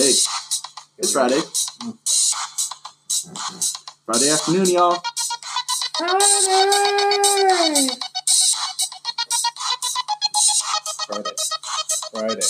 Hey, 0.00 0.16
it's 0.96 1.12
Friday. 1.12 1.40
Friday 4.06 4.30
afternoon, 4.30 4.70
y'all. 4.70 4.96
Friday. 11.06 11.30
Friday. 12.14 12.40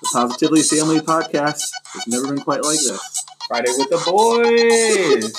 The 0.00 0.08
Positively 0.10 0.62
Family 0.62 1.00
Podcast 1.00 1.60
has 1.92 2.06
never 2.06 2.28
been 2.28 2.40
quite 2.40 2.64
like 2.64 2.78
this. 2.78 3.24
Friday 3.46 3.72
with 3.76 3.90
the 3.90 4.00
boys. 4.10 5.34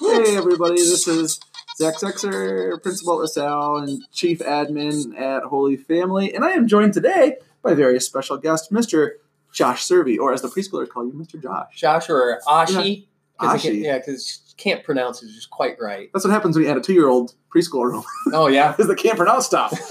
Hey, 0.00 0.38
everybody, 0.38 0.76
this 0.76 1.06
is 1.06 1.38
Zach 1.76 1.96
Sexer, 1.96 2.82
Principal 2.82 3.16
at 3.16 3.20
LaSalle 3.20 3.76
and 3.76 4.10
Chief 4.10 4.38
Admin 4.38 5.20
at 5.20 5.42
Holy 5.42 5.76
Family, 5.76 6.32
and 6.32 6.46
I 6.46 6.52
am 6.52 6.66
joined 6.66 6.94
today 6.94 7.36
by 7.62 7.72
a 7.72 7.74
very 7.74 8.00
special 8.00 8.38
guest, 8.38 8.72
Mr. 8.72 9.16
Josh 9.52 9.84
Servey, 9.84 10.18
or 10.18 10.32
as 10.32 10.42
the 10.42 10.48
preschoolers 10.48 10.88
call 10.88 11.06
you, 11.06 11.12
Mr. 11.12 11.40
Josh. 11.42 11.74
Josh 11.76 12.08
or 12.10 12.40
Ashi. 12.46 12.72
can't- 12.74 13.04
Ashi. 13.40 13.82
yeah, 13.84 13.98
because 13.98 14.42
can't 14.56 14.82
pronounce 14.82 15.22
it 15.22 15.28
just 15.28 15.48
quite 15.50 15.76
right. 15.80 16.10
That's 16.12 16.24
what 16.24 16.32
happens 16.32 16.56
when 16.56 16.64
you 16.64 16.70
add 16.72 16.76
a 16.76 16.80
two-year-old 16.80 17.34
preschooler 17.54 18.02
Oh 18.32 18.48
yeah. 18.48 18.72
because 18.76 18.88
they 18.88 18.96
can't 18.96 19.16
pronounce 19.16 19.46
stuff. 19.46 19.70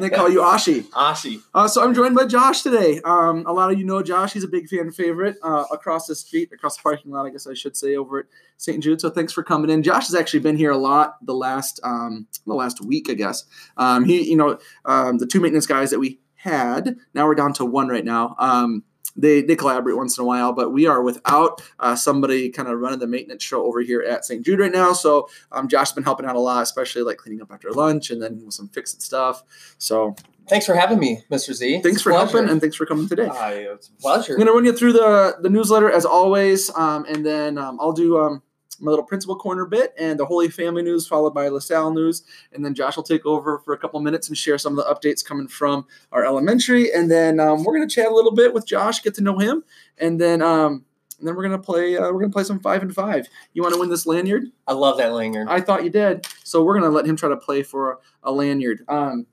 They 0.00 0.10
call 0.10 0.28
you 0.28 0.40
Ashi. 0.40 0.82
Ashi. 0.90 1.40
Uh, 1.54 1.66
so 1.66 1.82
I'm 1.82 1.94
joined 1.94 2.14
by 2.14 2.26
Josh 2.26 2.60
today. 2.62 3.00
Um, 3.04 3.44
a 3.46 3.52
lot 3.54 3.72
of 3.72 3.78
you 3.78 3.84
know 3.86 4.02
Josh. 4.02 4.34
He's 4.34 4.44
a 4.44 4.48
big 4.48 4.68
fan 4.68 4.90
favorite 4.90 5.36
uh, 5.42 5.64
across 5.72 6.06
the 6.06 6.14
street, 6.14 6.50
across 6.52 6.76
the 6.76 6.82
parking 6.82 7.10
lot, 7.12 7.24
I 7.24 7.30
guess 7.30 7.46
I 7.46 7.54
should 7.54 7.74
say, 7.76 7.96
over 7.96 8.18
at 8.20 8.26
St. 8.58 8.82
Jude. 8.82 9.00
So 9.00 9.08
thanks 9.08 9.32
for 9.32 9.42
coming 9.42 9.70
in. 9.70 9.82
Josh 9.82 10.06
has 10.08 10.14
actually 10.14 10.40
been 10.40 10.56
here 10.58 10.70
a 10.70 10.76
lot 10.76 11.16
the 11.24 11.34
last 11.34 11.80
um, 11.84 12.26
the 12.46 12.52
last 12.54 12.84
week, 12.84 13.08
I 13.08 13.14
guess. 13.14 13.44
Um, 13.78 14.04
he, 14.04 14.28
you 14.28 14.36
know, 14.36 14.58
um, 14.84 15.16
the 15.18 15.26
two 15.26 15.40
maintenance 15.40 15.66
guys 15.66 15.90
that 15.90 15.98
we 16.00 16.18
had. 16.44 16.96
Now 17.14 17.26
we're 17.26 17.34
down 17.34 17.52
to 17.54 17.64
one 17.64 17.88
right 17.88 18.04
now. 18.04 18.36
Um, 18.38 18.84
they, 19.16 19.42
they 19.42 19.54
collaborate 19.54 19.96
once 19.96 20.18
in 20.18 20.22
a 20.22 20.26
while, 20.26 20.52
but 20.52 20.70
we 20.72 20.86
are 20.86 21.00
without 21.00 21.62
uh, 21.78 21.94
somebody 21.94 22.50
kind 22.50 22.68
of 22.68 22.78
running 22.80 22.98
the 22.98 23.06
maintenance 23.06 23.44
show 23.44 23.64
over 23.64 23.80
here 23.80 24.02
at 24.02 24.24
St. 24.24 24.44
Jude 24.44 24.58
right 24.58 24.72
now. 24.72 24.92
So 24.92 25.28
um, 25.52 25.68
Josh's 25.68 25.92
been 25.92 26.02
helping 26.02 26.26
out 26.26 26.34
a 26.34 26.40
lot, 26.40 26.62
especially 26.64 27.02
like 27.02 27.18
cleaning 27.18 27.40
up 27.40 27.52
after 27.52 27.70
lunch 27.70 28.10
and 28.10 28.20
then 28.20 28.44
with 28.44 28.54
some 28.54 28.68
fixing 28.68 29.00
stuff. 29.00 29.42
So 29.78 30.16
Thanks 30.48 30.66
for 30.66 30.74
having 30.74 30.98
me, 30.98 31.22
Mr. 31.30 31.54
Z. 31.54 31.80
thanks 31.80 31.96
It's 31.96 32.02
for 32.02 32.10
pleasure. 32.10 32.32
helping 32.32 32.50
and 32.50 32.60
thanks 32.60 32.76
for 32.76 32.84
coming 32.86 33.08
today. 33.08 33.28
Ah, 33.30 33.48
it's 33.48 33.88
a 33.88 33.92
pleasure. 34.02 34.32
I'm 34.34 34.38
gonna 34.40 34.52
run 34.52 34.66
you 34.66 34.76
through 34.76 34.92
the 34.92 35.36
the 35.40 35.48
newsletter 35.48 35.90
as 35.90 36.04
always, 36.04 36.70
um, 36.76 37.06
and 37.08 37.24
then 37.24 37.56
um, 37.56 37.78
I'll 37.80 37.92
do 37.92 38.18
um, 38.18 38.42
my 38.80 38.90
little 38.90 39.04
principal 39.04 39.36
corner 39.36 39.64
bit 39.64 39.94
and 39.98 40.18
the 40.18 40.26
Holy 40.26 40.48
Family 40.48 40.82
news, 40.82 41.06
followed 41.06 41.34
by 41.34 41.48
LaSalle 41.48 41.92
news, 41.92 42.22
and 42.52 42.64
then 42.64 42.74
Josh 42.74 42.96
will 42.96 43.02
take 43.02 43.26
over 43.26 43.58
for 43.58 43.74
a 43.74 43.78
couple 43.78 44.00
minutes 44.00 44.28
and 44.28 44.36
share 44.36 44.58
some 44.58 44.78
of 44.78 44.84
the 44.84 44.94
updates 44.94 45.24
coming 45.24 45.48
from 45.48 45.86
our 46.12 46.24
elementary, 46.24 46.92
and 46.92 47.10
then 47.10 47.40
um, 47.40 47.64
we're 47.64 47.74
gonna 47.74 47.88
chat 47.88 48.06
a 48.06 48.14
little 48.14 48.34
bit 48.34 48.52
with 48.54 48.66
Josh, 48.66 49.02
get 49.02 49.14
to 49.14 49.22
know 49.22 49.38
him, 49.38 49.64
and 49.98 50.20
then 50.20 50.42
um, 50.42 50.84
and 51.18 51.28
then 51.28 51.36
we're 51.36 51.42
gonna 51.42 51.58
play 51.58 51.96
uh, 51.96 52.12
we're 52.12 52.20
gonna 52.20 52.32
play 52.32 52.44
some 52.44 52.60
five 52.60 52.82
and 52.82 52.94
five. 52.94 53.28
You 53.52 53.62
want 53.62 53.74
to 53.74 53.80
win 53.80 53.90
this 53.90 54.06
lanyard? 54.06 54.44
I 54.66 54.72
love 54.72 54.98
that 54.98 55.12
lanyard. 55.12 55.48
I 55.48 55.60
thought 55.60 55.84
you 55.84 55.90
did, 55.90 56.26
so 56.42 56.62
we're 56.62 56.74
gonna 56.74 56.90
let 56.90 57.06
him 57.06 57.16
try 57.16 57.28
to 57.28 57.36
play 57.36 57.62
for 57.62 58.00
a 58.22 58.32
lanyard. 58.32 58.84
Um, 58.88 59.26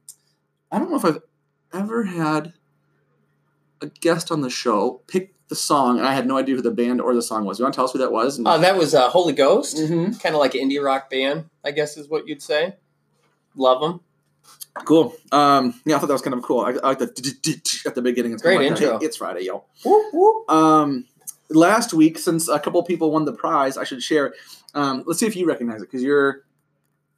I 0.71 0.79
don't 0.79 0.89
know 0.89 0.97
if 0.97 1.05
I've 1.05 1.21
ever 1.73 2.03
had 2.03 2.53
a 3.81 3.87
guest 3.87 4.31
on 4.31 4.41
the 4.41 4.49
show 4.49 5.01
pick 5.07 5.30
the 5.51 5.55
song, 5.55 5.97
and 5.99 6.07
I 6.07 6.13
had 6.13 6.25
no 6.25 6.37
idea 6.37 6.55
who 6.55 6.61
the 6.61 6.71
band 6.71 7.01
or 7.01 7.13
the 7.13 7.21
song 7.21 7.43
was. 7.43 7.59
You 7.59 7.65
want 7.65 7.73
to 7.73 7.77
tell 7.77 7.83
us 7.85 7.91
who 7.91 7.99
that 7.99 8.11
was? 8.13 8.39
Uh, 8.43 8.57
that 8.57 8.77
was 8.77 8.95
uh, 8.95 9.09
Holy 9.09 9.33
Ghost. 9.33 9.75
Mhm. 9.75 10.17
Kind 10.23 10.33
of 10.33 10.39
like 10.39 10.55
an 10.55 10.61
indie 10.61 10.81
rock 10.81 11.09
band, 11.09 11.49
I 11.65 11.71
guess 11.71 11.97
is 11.97 12.07
what 12.07 12.25
you'd 12.25 12.41
say. 12.41 12.77
Love 13.55 13.81
them. 13.81 13.99
Cool. 14.85 15.13
Um, 15.33 15.79
yeah, 15.85 15.97
I 15.97 15.99
thought 15.99 16.07
that 16.07 16.13
was 16.13 16.21
kind 16.21 16.33
of 16.33 16.41
cool. 16.41 16.61
I, 16.61 16.69
I 16.69 16.87
like 16.93 16.99
the 16.99 17.81
at 17.85 17.95
the 17.95 18.01
beginning. 18.01 18.31
It's 18.31 18.41
Great 18.41 18.59
like 18.59 18.67
intro. 18.67 18.97
"Hey, 18.97 19.05
it's 19.05 19.17
Friday, 19.17 19.41
yo. 19.43 19.65
Whoop, 19.83 20.13
whoop. 20.13 20.49
Um, 20.49 21.05
last 21.49 21.93
week, 21.93 22.17
since 22.17 22.47
a 22.47 22.57
couple 22.59 22.81
people 22.83 23.11
won 23.11 23.25
the 23.25 23.33
prize, 23.33 23.77
I 23.77 23.83
should 23.83 24.01
share. 24.01 24.33
Um, 24.73 25.03
let's 25.05 25.19
see 25.19 25.25
if 25.27 25.35
you 25.35 25.45
recognize 25.45 25.81
it 25.81 25.87
because 25.91 26.01
you're. 26.01 26.45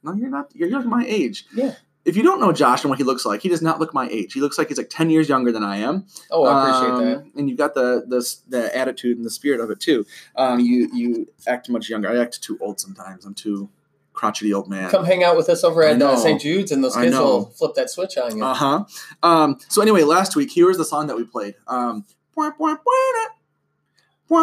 No, 0.02 0.12
you're 0.14 0.28
not. 0.28 0.50
You're, 0.54 0.68
you're 0.68 0.82
my 0.82 1.04
age. 1.06 1.46
Yeah. 1.54 1.76
If 2.04 2.16
you 2.16 2.22
don't 2.22 2.38
know 2.40 2.52
Josh 2.52 2.82
and 2.82 2.90
what 2.90 2.98
he 2.98 3.04
looks 3.04 3.24
like, 3.24 3.40
he 3.40 3.48
does 3.48 3.62
not 3.62 3.80
look 3.80 3.94
my 3.94 4.08
age. 4.08 4.34
He 4.34 4.40
looks 4.40 4.58
like 4.58 4.68
he's 4.68 4.76
like 4.78 4.90
ten 4.90 5.08
years 5.10 5.28
younger 5.28 5.50
than 5.52 5.62
I 5.64 5.78
am. 5.78 6.06
Oh, 6.30 6.44
I 6.44 6.60
appreciate 6.68 7.04
that. 7.06 7.16
Um, 7.18 7.32
And 7.36 7.48
you've 7.48 7.58
got 7.58 7.74
the, 7.74 8.04
the 8.06 8.36
the 8.48 8.76
attitude 8.76 9.16
and 9.16 9.24
the 9.24 9.30
spirit 9.30 9.60
of 9.60 9.70
it 9.70 9.80
too. 9.80 10.04
Um, 10.36 10.60
you 10.60 10.90
you 10.92 11.28
act 11.46 11.68
much 11.68 11.88
younger. 11.88 12.08
I 12.10 12.18
act 12.18 12.42
too 12.42 12.58
old 12.60 12.78
sometimes. 12.80 13.24
I'm 13.24 13.34
too 13.34 13.70
crotchety 14.12 14.52
old 14.52 14.68
man. 14.68 14.90
Come 14.90 15.04
hang 15.04 15.24
out 15.24 15.36
with 15.36 15.48
us 15.48 15.64
over 15.64 15.82
at 15.82 16.00
uh, 16.00 16.16
St. 16.16 16.40
Jude's, 16.40 16.70
and 16.72 16.84
those 16.84 16.94
kids 17.04 17.16
will 17.24 17.46
flip 17.50 17.74
that 17.74 17.88
switch 17.90 18.16
on 18.18 18.36
you. 18.36 18.44
Uh 18.44 18.54
huh. 18.54 18.84
Um, 19.22 19.58
so 19.68 19.80
anyway, 19.82 20.02
last 20.02 20.36
week 20.36 20.50
here 20.50 20.66
was 20.68 20.76
the 20.76 20.84
song 20.84 21.06
that 21.08 21.16
we 21.16 21.24
played. 21.24 21.54
Um, 21.66 22.04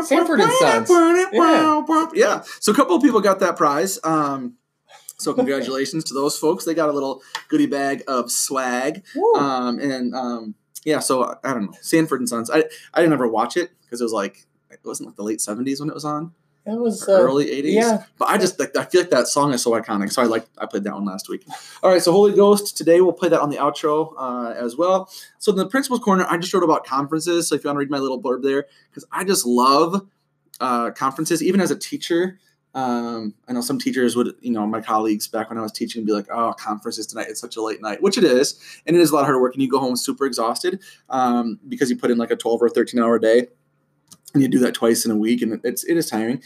Sanford 0.05 0.39
and 0.39 0.51
Sons. 0.59 0.89
Yeah. 1.33 1.39
Yeah. 2.15 2.41
So 2.59 2.71
a 2.71 2.75
couple 2.75 2.95
of 2.95 3.01
people 3.01 3.19
got 3.21 3.39
that 3.39 3.55
prize. 3.57 3.99
Um, 4.03 4.55
so 5.21 5.33
congratulations 5.33 6.03
to 6.05 6.13
those 6.13 6.37
folks. 6.37 6.65
They 6.65 6.73
got 6.73 6.89
a 6.89 6.93
little 6.93 7.21
goodie 7.47 7.65
bag 7.67 8.03
of 8.07 8.31
swag. 8.31 9.03
Um, 9.35 9.79
and 9.79 10.15
um, 10.15 10.55
yeah, 10.83 10.99
so 10.99 11.35
I 11.43 11.53
don't 11.53 11.65
know, 11.65 11.73
Sanford 11.81 12.19
and 12.21 12.27
Sons. 12.29 12.49
I 12.49 12.63
I 12.93 13.01
didn't 13.01 13.13
ever 13.13 13.27
watch 13.27 13.57
it 13.57 13.71
because 13.83 14.01
it 14.01 14.03
was 14.03 14.13
like 14.13 14.45
it 14.71 14.79
wasn't 14.83 15.09
like 15.09 15.15
the 15.15 15.23
late 15.23 15.41
seventies 15.41 15.79
when 15.79 15.89
it 15.89 15.93
was 15.93 16.05
on, 16.05 16.33
It 16.65 16.79
was 16.79 17.07
uh, 17.07 17.11
early 17.11 17.51
eighties. 17.51 17.75
yeah. 17.75 18.05
But 18.17 18.29
I 18.29 18.37
just 18.37 18.59
like 18.59 18.75
I 18.75 18.85
feel 18.85 19.01
like 19.01 19.11
that 19.11 19.27
song 19.27 19.53
is 19.53 19.61
so 19.61 19.71
iconic. 19.71 20.11
So 20.11 20.21
I 20.21 20.25
like 20.25 20.45
I 20.57 20.65
played 20.65 20.83
that 20.85 20.93
one 20.93 21.05
last 21.05 21.29
week. 21.29 21.45
All 21.83 21.91
right, 21.91 22.01
so 22.01 22.11
Holy 22.11 22.33
Ghost 22.33 22.75
today 22.77 23.01
we'll 23.01 23.13
play 23.13 23.29
that 23.29 23.41
on 23.41 23.49
the 23.49 23.57
outro 23.57 24.13
uh, 24.17 24.53
as 24.57 24.75
well. 24.75 25.09
So 25.39 25.51
in 25.51 25.57
the 25.57 25.67
principal's 25.67 25.99
corner, 26.01 26.25
I 26.29 26.37
just 26.37 26.53
wrote 26.53 26.63
about 26.63 26.85
conferences. 26.85 27.47
So 27.47 27.55
if 27.55 27.63
you 27.63 27.67
want 27.67 27.75
to 27.75 27.79
read 27.79 27.91
my 27.91 27.99
little 27.99 28.21
blurb 28.21 28.41
there, 28.43 28.65
because 28.89 29.05
I 29.11 29.23
just 29.23 29.45
love 29.45 30.07
uh, 30.59 30.91
conferences, 30.91 31.43
even 31.43 31.61
as 31.61 31.69
a 31.71 31.77
teacher. 31.77 32.39
Um, 32.73 33.33
I 33.47 33.53
know 33.53 33.61
some 33.61 33.79
teachers 33.79 34.15
would, 34.15 34.33
you 34.39 34.51
know, 34.51 34.65
my 34.65 34.81
colleagues 34.81 35.27
back 35.27 35.49
when 35.49 35.57
I 35.57 35.61
was 35.61 35.73
teaching, 35.73 36.05
be 36.05 36.13
like, 36.13 36.27
"Oh, 36.31 36.53
conferences 36.53 37.05
tonight. 37.05 37.27
It's 37.29 37.41
such 37.41 37.57
a 37.57 37.61
late 37.61 37.81
night," 37.81 38.01
which 38.01 38.17
it 38.17 38.23
is, 38.23 38.59
and 38.85 38.95
it 38.95 39.01
is 39.01 39.11
a 39.11 39.15
lot 39.15 39.21
of 39.21 39.27
hard 39.27 39.41
work, 39.41 39.53
and 39.53 39.61
you 39.61 39.69
go 39.69 39.79
home 39.79 39.97
super 39.97 40.25
exhausted 40.25 40.79
um, 41.09 41.59
because 41.67 41.89
you 41.89 41.97
put 41.97 42.11
in 42.11 42.17
like 42.17 42.31
a 42.31 42.35
twelve 42.35 42.61
or 42.61 42.69
thirteen 42.69 43.01
hour 43.01 43.19
day, 43.19 43.47
and 44.33 44.41
you 44.41 44.47
do 44.47 44.59
that 44.59 44.73
twice 44.73 45.05
in 45.05 45.11
a 45.11 45.17
week, 45.17 45.41
and 45.41 45.59
it's 45.65 45.83
it 45.83 45.97
is 45.97 46.09
tiring. 46.09 46.41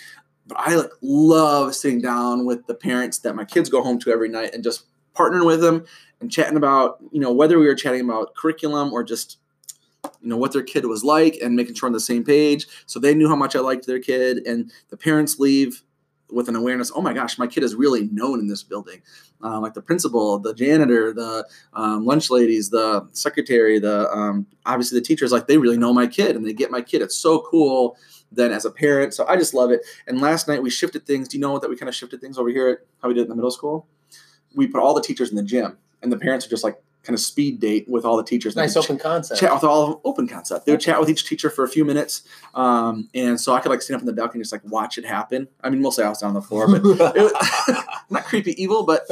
But 0.48 0.58
I 0.60 0.76
like 0.76 0.92
love 1.02 1.76
sitting 1.76 2.02
down 2.02 2.46
with 2.46 2.66
the 2.68 2.76
parents 2.76 3.20
that 3.20 3.36
my 3.36 3.46
kids 3.46 3.70
go 3.70 3.84
home 3.84 4.00
to 4.00 4.12
every 4.12 4.30
night 4.30 4.54
and 4.54 4.64
just 4.64 4.86
partnering 5.16 5.46
with 5.46 5.62
them 5.62 5.86
and 6.20 6.32
chatting 6.32 6.58
about, 6.58 6.98
you 7.12 7.20
know, 7.20 7.32
whether 7.32 7.58
we 7.58 7.68
were 7.68 7.76
chatting 7.76 8.02
about 8.02 8.36
curriculum 8.36 8.94
or 8.94 9.04
just 9.04 9.38
you 10.22 10.30
know 10.30 10.38
what 10.38 10.54
their 10.54 10.62
kid 10.62 10.86
was 10.86 11.04
like 11.04 11.36
and 11.42 11.56
making 11.56 11.74
sure 11.74 11.88
on 11.88 11.94
the 11.94 12.00
same 12.00 12.24
page 12.24 12.68
so 12.86 13.00
they 13.00 13.16
knew 13.16 13.28
how 13.28 13.36
much 13.36 13.56
i 13.56 13.60
liked 13.60 13.88
their 13.88 14.00
kid 14.00 14.38
and 14.46 14.72
the 14.90 14.98
parents 14.98 15.40
leave 15.40 15.82
with 16.32 16.50
an 16.50 16.56
awareness 16.56 16.92
oh 16.96 17.02
my 17.02 17.14
gosh 17.14 17.38
my 17.38 17.48
kid 17.48 17.64
is 17.64 17.76
really 17.76 18.08
known 18.12 18.40
in 18.40 18.48
this 18.48 18.64
building. 18.64 19.02
Uh, 19.44 19.60
like 19.60 19.74
the 19.74 19.82
principal 19.82 20.40
the 20.40 20.54
janitor 20.54 21.14
the 21.14 21.48
um, 21.74 22.06
lunch 22.06 22.30
ladies 22.30 22.70
the 22.70 23.08
secretary 23.12 23.80
the 23.80 24.10
um, 24.12 24.46
obviously 24.66 25.00
the 25.00 25.06
teachers 25.06 25.32
like 25.32 25.48
they 25.48 25.58
really 25.58 25.78
know 25.78 25.94
my 25.94 26.08
kid 26.08 26.36
and 26.36 26.46
they 26.46 26.54
get 26.54 26.72
my 26.72 26.82
kid. 26.82 27.02
It's 27.02 27.16
so 27.18 27.42
cool 27.42 27.98
then 28.32 28.52
as 28.52 28.66
a 28.66 28.72
parent 28.72 29.14
so 29.14 29.26
i 29.28 29.36
just 29.38 29.54
love 29.54 29.72
it. 29.72 29.82
And 30.08 30.20
last 30.20 30.48
night 30.48 30.64
we 30.64 30.70
shifted 30.70 31.06
things. 31.06 31.28
Do 31.28 31.38
you 31.38 31.42
know 31.42 31.60
that 31.60 31.70
we 31.70 31.76
kind 31.76 31.90
of 31.90 31.96
shifted 31.96 32.22
things 32.22 32.38
over 32.38 32.50
here 32.50 32.70
at 32.70 32.80
how 33.02 33.08
we 33.08 33.14
did 33.14 33.24
in 33.24 33.30
the 33.30 33.36
middle 33.36 33.52
school? 33.52 33.88
We 34.56 34.68
put 34.68 34.82
all 34.82 34.94
the 34.94 35.02
teachers 35.02 35.30
in 35.30 35.36
the 35.36 35.44
gym 35.44 35.78
and 36.02 36.12
the 36.12 36.18
parents 36.18 36.46
are 36.46 36.50
just 36.50 36.64
like 36.64 36.82
kind 37.06 37.14
of 37.14 37.20
speed 37.20 37.60
date 37.60 37.86
with 37.88 38.04
all 38.04 38.18
the 38.18 38.24
teachers 38.24 38.56
Nice 38.56 38.76
open 38.76 38.98
concept. 38.98 39.40
chat 39.40 39.54
with 39.54 39.64
all 39.64 39.84
of 39.84 39.90
them, 39.92 40.00
open 40.04 40.28
concept. 40.28 40.66
They 40.66 40.72
would 40.72 40.82
chat 40.82 41.00
with 41.00 41.10
each 41.10 41.28
teacher 41.28 41.50
for 41.50 41.64
a 41.64 41.68
few 41.70 41.86
minutes, 41.86 42.24
um, 42.56 43.10
and 43.14 43.40
so 43.40 43.54
I 43.54 43.60
could 43.60 43.70
like 43.70 43.82
stand 43.82 43.96
up 43.98 44.02
in 44.02 44.08
the 44.08 44.14
balcony 44.14 44.40
and 44.40 44.44
just 44.44 44.52
like 44.52 44.62
watch 44.66 44.98
it 44.98 45.06
happen. 45.06 45.48
I 45.64 45.70
mean, 45.70 45.82
mostly 45.82 46.04
I 46.04 46.10
was 46.10 46.20
down 46.20 46.30
on 46.30 46.34
the 46.34 46.42
floor, 46.42 46.68
but 46.68 46.78
it 47.16 47.22
was, 47.22 47.34
not 48.10 48.26
creepy 48.26 48.62
evil, 48.62 48.84
but 48.86 49.04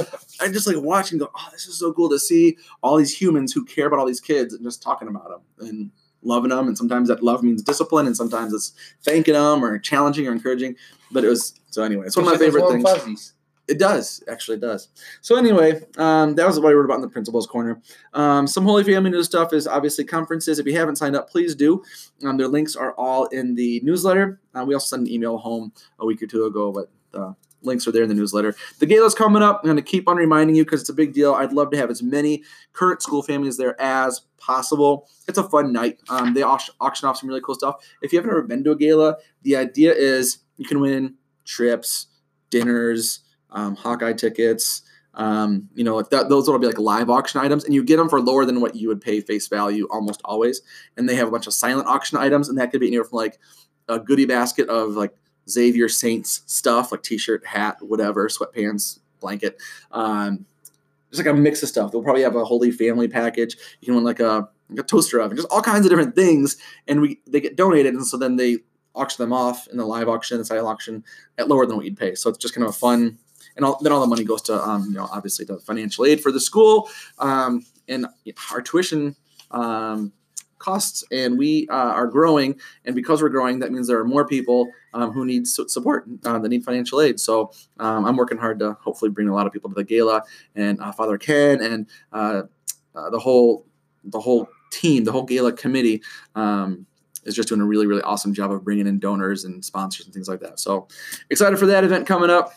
I 0.41 0.47
just 0.49 0.67
like 0.67 0.77
watch 0.77 1.11
and 1.11 1.19
go, 1.19 1.29
"Oh, 1.35 1.47
this 1.51 1.65
is 1.67 1.77
so 1.77 1.93
cool 1.93 2.09
to 2.09 2.19
see 2.19 2.57
all 2.81 2.97
these 2.97 3.15
humans 3.19 3.53
who 3.53 3.63
care 3.63 3.87
about 3.87 3.99
all 3.99 4.05
these 4.07 4.21
kids 4.21 4.53
and 4.53 4.63
just 4.63 4.81
talking 4.81 5.07
about 5.07 5.29
them 5.29 5.41
and 5.67 5.91
loving 6.23 6.49
them." 6.49 6.67
And 6.67 6.77
sometimes 6.77 7.07
that 7.09 7.21
love 7.23 7.43
means 7.43 7.61
discipline, 7.61 8.07
and 8.07 8.17
sometimes 8.17 8.53
it's 8.53 8.73
thanking 9.03 9.35
them 9.35 9.63
or 9.63 9.77
challenging 9.79 10.27
or 10.27 10.31
encouraging. 10.31 10.75
But 11.11 11.23
it 11.23 11.29
was 11.29 11.59
so 11.69 11.83
anyway. 11.83 12.07
It's 12.07 12.17
one 12.17 12.25
of 12.25 12.33
my 12.33 12.37
favorite 12.37 12.67
things. 12.69 12.83
Fuzzies. 12.83 13.32
It 13.67 13.79
does, 13.79 14.21
actually, 14.27 14.57
it 14.57 14.61
does. 14.61 14.89
So 15.21 15.37
anyway, 15.37 15.81
um, 15.97 16.35
that 16.35 16.45
was 16.45 16.59
what 16.59 16.69
I 16.69 16.73
wrote 16.73 16.83
about 16.83 16.95
in 16.95 17.01
the 17.01 17.07
principal's 17.07 17.47
corner. 17.47 17.81
Um, 18.13 18.45
some 18.45 18.65
Holy 18.65 18.83
Family 18.83 19.09
news 19.09 19.25
stuff 19.25 19.53
is 19.53 19.67
obviously 19.67 20.03
conferences. 20.03 20.59
If 20.59 20.65
you 20.65 20.77
haven't 20.77 20.97
signed 20.97 21.15
up, 21.15 21.29
please 21.29 21.55
do. 21.55 21.81
Um, 22.25 22.35
their 22.35 22.49
links 22.49 22.75
are 22.75 22.93
all 22.95 23.25
in 23.27 23.55
the 23.55 23.79
newsletter. 23.81 24.41
Uh, 24.53 24.65
we 24.65 24.73
also 24.73 24.97
sent 24.97 25.07
an 25.07 25.13
email 25.13 25.37
home 25.37 25.71
a 25.99 26.05
week 26.05 26.21
or 26.21 26.27
two 26.27 26.45
ago, 26.45 26.73
but 26.73 26.89
the 27.11 27.35
links 27.61 27.87
are 27.87 27.91
there 27.93 28.03
in 28.03 28.09
the 28.09 28.15
newsletter. 28.15 28.53
The 28.79 28.85
gala's 28.85 29.15
coming 29.15 29.41
up. 29.41 29.61
I'm 29.63 29.67
going 29.67 29.77
to 29.77 29.81
keep 29.81 30.09
on 30.09 30.17
reminding 30.17 30.55
you 30.55 30.65
because 30.65 30.81
it's 30.81 30.89
a 30.89 30.93
big 30.93 31.13
deal. 31.13 31.33
I'd 31.33 31.53
love 31.53 31.71
to 31.71 31.77
have 31.77 31.89
as 31.89 32.03
many 32.03 32.43
current 32.73 33.01
school 33.01 33.23
families 33.23 33.57
there 33.57 33.79
as 33.81 34.21
possible. 34.37 35.07
It's 35.27 35.37
a 35.37 35.43
fun 35.49 35.71
night. 35.71 35.99
Um, 36.09 36.33
they 36.33 36.43
auction 36.43 36.75
off 36.81 37.17
some 37.17 37.29
really 37.29 37.41
cool 37.41 37.55
stuff. 37.55 37.77
If 38.01 38.11
you 38.11 38.19
haven't 38.19 38.31
ever 38.31 38.41
been 38.41 38.63
to 38.65 38.71
a 38.71 38.75
gala, 38.75 39.17
the 39.43 39.55
idea 39.55 39.93
is 39.93 40.39
you 40.57 40.65
can 40.65 40.81
win 40.81 41.15
trips, 41.45 42.07
dinners, 42.49 43.21
um, 43.53 43.75
Hawkeye 43.75 44.13
tickets, 44.13 44.81
Um, 45.15 45.69
you 45.75 45.83
know, 45.83 46.01
that, 46.01 46.29
those 46.29 46.47
will 46.47 46.57
be 46.57 46.65
like 46.65 46.79
live 46.79 47.09
auction 47.09 47.39
items, 47.39 47.63
and 47.65 47.73
you 47.73 47.83
get 47.83 47.97
them 47.97 48.09
for 48.09 48.19
lower 48.19 48.45
than 48.45 48.61
what 48.61 48.75
you 48.75 48.87
would 48.87 48.99
pay 48.99 49.21
face 49.21 49.47
value 49.47 49.87
almost 49.91 50.21
always. 50.25 50.61
And 50.97 51.07
they 51.07 51.15
have 51.15 51.27
a 51.27 51.31
bunch 51.31 51.45
of 51.45 51.53
silent 51.53 51.87
auction 51.87 52.17
items, 52.17 52.49
and 52.49 52.57
that 52.57 52.71
could 52.71 52.81
be 52.81 52.87
anywhere 52.87 53.05
from 53.05 53.17
like 53.17 53.39
a 53.87 53.99
goodie 53.99 54.25
basket 54.25 54.69
of 54.69 54.95
like 54.95 55.13
Xavier 55.47 55.87
Saints 55.87 56.41
stuff, 56.47 56.91
like 56.91 57.03
t-shirt, 57.03 57.45
hat, 57.45 57.77
whatever, 57.81 58.27
sweatpants, 58.27 58.99
blanket. 59.19 59.61
Um, 59.91 60.45
just 61.11 61.23
like 61.23 61.35
a 61.35 61.37
mix 61.37 61.61
of 61.61 61.69
stuff. 61.69 61.91
They'll 61.91 62.01
probably 62.01 62.23
have 62.23 62.35
a 62.35 62.43
Holy 62.43 62.71
Family 62.71 63.07
package. 63.07 63.55
You 63.81 63.85
can 63.85 63.95
win 63.95 64.03
like 64.03 64.19
a 64.19 64.49
like 64.69 64.79
a 64.79 64.83
toaster 64.83 65.19
oven, 65.21 65.37
just 65.37 65.49
all 65.51 65.61
kinds 65.61 65.85
of 65.85 65.91
different 65.91 66.15
things, 66.15 66.57
and 66.87 67.01
we 67.01 67.19
they 67.27 67.39
get 67.39 67.55
donated, 67.55 67.93
and 67.93 68.07
so 68.07 68.17
then 68.17 68.37
they 68.37 68.59
auction 68.95 69.23
them 69.23 69.33
off 69.33 69.67
in 69.67 69.77
the 69.77 69.85
live 69.85 70.09
auction, 70.09 70.39
the 70.39 70.45
silent 70.45 70.67
auction, 70.67 71.03
at 71.37 71.47
lower 71.47 71.67
than 71.67 71.75
what 71.75 71.85
you'd 71.85 71.97
pay. 71.97 72.15
So 72.15 72.29
it's 72.29 72.39
just 72.39 72.55
kind 72.55 72.65
of 72.65 72.71
a 72.71 72.77
fun, 72.77 73.19
and 73.55 73.65
all, 73.65 73.79
then 73.81 73.91
all 73.91 74.01
the 74.01 74.07
money 74.07 74.23
goes 74.23 74.41
to 74.43 74.61
um, 74.61 74.85
you 74.85 74.95
know 74.95 75.07
obviously 75.11 75.45
to 75.45 75.57
financial 75.57 76.05
aid 76.05 76.21
for 76.21 76.31
the 76.31 76.39
school, 76.39 76.89
um, 77.19 77.65
and 77.87 78.07
our 78.51 78.61
tuition. 78.61 79.15
Um, 79.51 80.13
costs 80.63 81.03
and 81.11 81.37
we 81.37 81.67
uh, 81.67 81.73
are 81.73 82.07
growing. 82.07 82.57
And 82.85 82.95
because 82.95 83.21
we're 83.21 83.29
growing 83.29 83.59
that 83.59 83.71
means 83.71 83.87
there 83.87 83.99
are 83.99 84.05
more 84.05 84.25
people 84.25 84.69
um, 84.93 85.11
who 85.11 85.25
need 85.25 85.45
support 85.45 86.05
uh, 86.23 86.39
that 86.39 86.47
need 86.47 86.63
financial 86.63 87.01
aid. 87.01 87.19
So 87.19 87.51
um, 87.79 88.05
i'm 88.05 88.15
working 88.15 88.37
hard 88.37 88.59
to 88.59 88.77
hopefully 88.81 89.11
bring 89.11 89.27
a 89.27 89.35
lot 89.35 89.45
of 89.45 89.51
people 89.51 89.69
to 89.69 89.75
the 89.75 89.83
gala 89.83 90.23
and 90.55 90.79
uh, 90.79 90.91
father 90.93 91.17
ken 91.17 91.61
and 91.61 91.87
uh, 92.13 92.43
uh, 92.95 93.09
the 93.09 93.19
whole 93.19 93.65
the 94.05 94.19
whole 94.19 94.47
team 94.71 95.03
the 95.03 95.11
whole 95.11 95.23
gala 95.23 95.51
committee 95.51 96.01
um, 96.35 96.85
is 97.25 97.35
just 97.35 97.49
doing 97.49 97.61
a 97.61 97.65
really 97.65 97.87
really 97.87 98.01
awesome 98.03 98.33
job 98.33 98.51
of 98.51 98.63
bringing 98.63 98.87
in 98.87 98.99
donors 98.99 99.43
and 99.43 99.63
sponsors 99.63 100.05
and 100.05 100.13
things 100.13 100.27
like 100.27 100.39
that. 100.39 100.59
So 100.59 100.87
excited 101.29 101.59
for 101.59 101.65
that 101.67 101.83
event 101.83 102.07
coming 102.07 102.29
up 102.29 102.53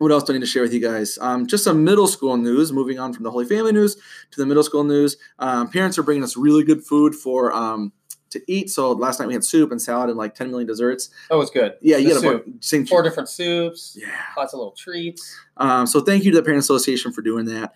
what 0.00 0.10
else 0.10 0.24
do 0.24 0.32
I 0.32 0.36
need 0.36 0.40
to 0.40 0.46
share 0.46 0.62
with 0.62 0.72
you 0.72 0.80
guys? 0.80 1.18
Um, 1.20 1.46
just 1.46 1.62
some 1.62 1.84
middle 1.84 2.06
school 2.06 2.38
news. 2.38 2.72
Moving 2.72 2.98
on 2.98 3.12
from 3.12 3.22
the 3.22 3.30
Holy 3.30 3.44
Family 3.44 3.70
news 3.72 3.96
to 4.30 4.40
the 4.40 4.46
middle 4.46 4.62
school 4.62 4.82
news. 4.82 5.18
Um, 5.38 5.68
parents 5.68 5.98
are 5.98 6.02
bringing 6.02 6.24
us 6.24 6.38
really 6.38 6.64
good 6.64 6.82
food 6.82 7.14
for 7.14 7.52
um, 7.52 7.92
to 8.30 8.40
eat. 8.46 8.70
So 8.70 8.92
last 8.92 9.20
night 9.20 9.26
we 9.26 9.34
had 9.34 9.44
soup 9.44 9.70
and 9.70 9.80
salad 9.80 10.08
and 10.08 10.16
like 10.16 10.34
10 10.34 10.50
million 10.50 10.66
desserts. 10.66 11.10
Oh, 11.30 11.42
it's 11.42 11.50
good. 11.50 11.74
Yeah, 11.82 11.98
you 11.98 12.14
got 12.14 12.42
same 12.60 12.86
Four 12.86 13.02
different 13.02 13.28
soups. 13.28 13.94
Yeah. 14.00 14.08
Lots 14.38 14.54
of 14.54 14.58
little 14.58 14.72
treats. 14.72 15.36
Um, 15.58 15.86
so 15.86 16.00
thank 16.00 16.24
you 16.24 16.30
to 16.30 16.38
the 16.38 16.42
Parent 16.42 16.60
Association 16.60 17.12
for 17.12 17.20
doing 17.20 17.44
that. 17.46 17.74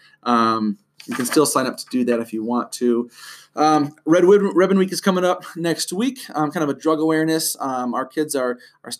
Um, 1.04 1.10
you 1.12 1.16
can 1.16 1.26
still 1.26 1.46
sign 1.46 1.66
up 1.66 1.76
to 1.76 1.86
do 1.90 2.04
that 2.04 2.20
if 2.20 2.32
you 2.32 2.42
want 2.42 2.72
to. 2.72 3.10
Um, 3.56 3.94
Red 4.04 4.24
Ribbon 4.24 4.78
Week 4.78 4.92
is 4.92 5.00
coming 5.00 5.24
up 5.24 5.44
next 5.56 5.92
week. 5.92 6.18
Um, 6.34 6.50
kind 6.50 6.64
of 6.64 6.70
a 6.70 6.78
drug 6.78 7.00
awareness. 7.00 7.56
Um, 7.60 7.94
our 7.94 8.06
kids 8.06 8.34
are 8.34 8.58
are 8.82 8.90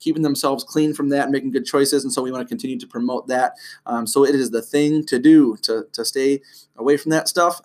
keeping 0.00 0.22
themselves 0.22 0.64
clean 0.64 0.92
from 0.92 1.08
that 1.10 1.24
and 1.24 1.32
making 1.32 1.50
good 1.50 1.64
choices, 1.64 2.04
and 2.04 2.12
so 2.12 2.22
we 2.22 2.30
want 2.30 2.42
to 2.42 2.48
continue 2.48 2.78
to 2.78 2.86
promote 2.86 3.28
that. 3.28 3.54
Um, 3.86 4.06
so 4.06 4.24
it 4.24 4.34
is 4.34 4.50
the 4.50 4.62
thing 4.62 5.04
to 5.06 5.18
do 5.18 5.56
to 5.62 5.86
to 5.92 6.04
stay 6.04 6.40
away 6.76 6.96
from 6.96 7.10
that 7.10 7.28
stuff. 7.28 7.60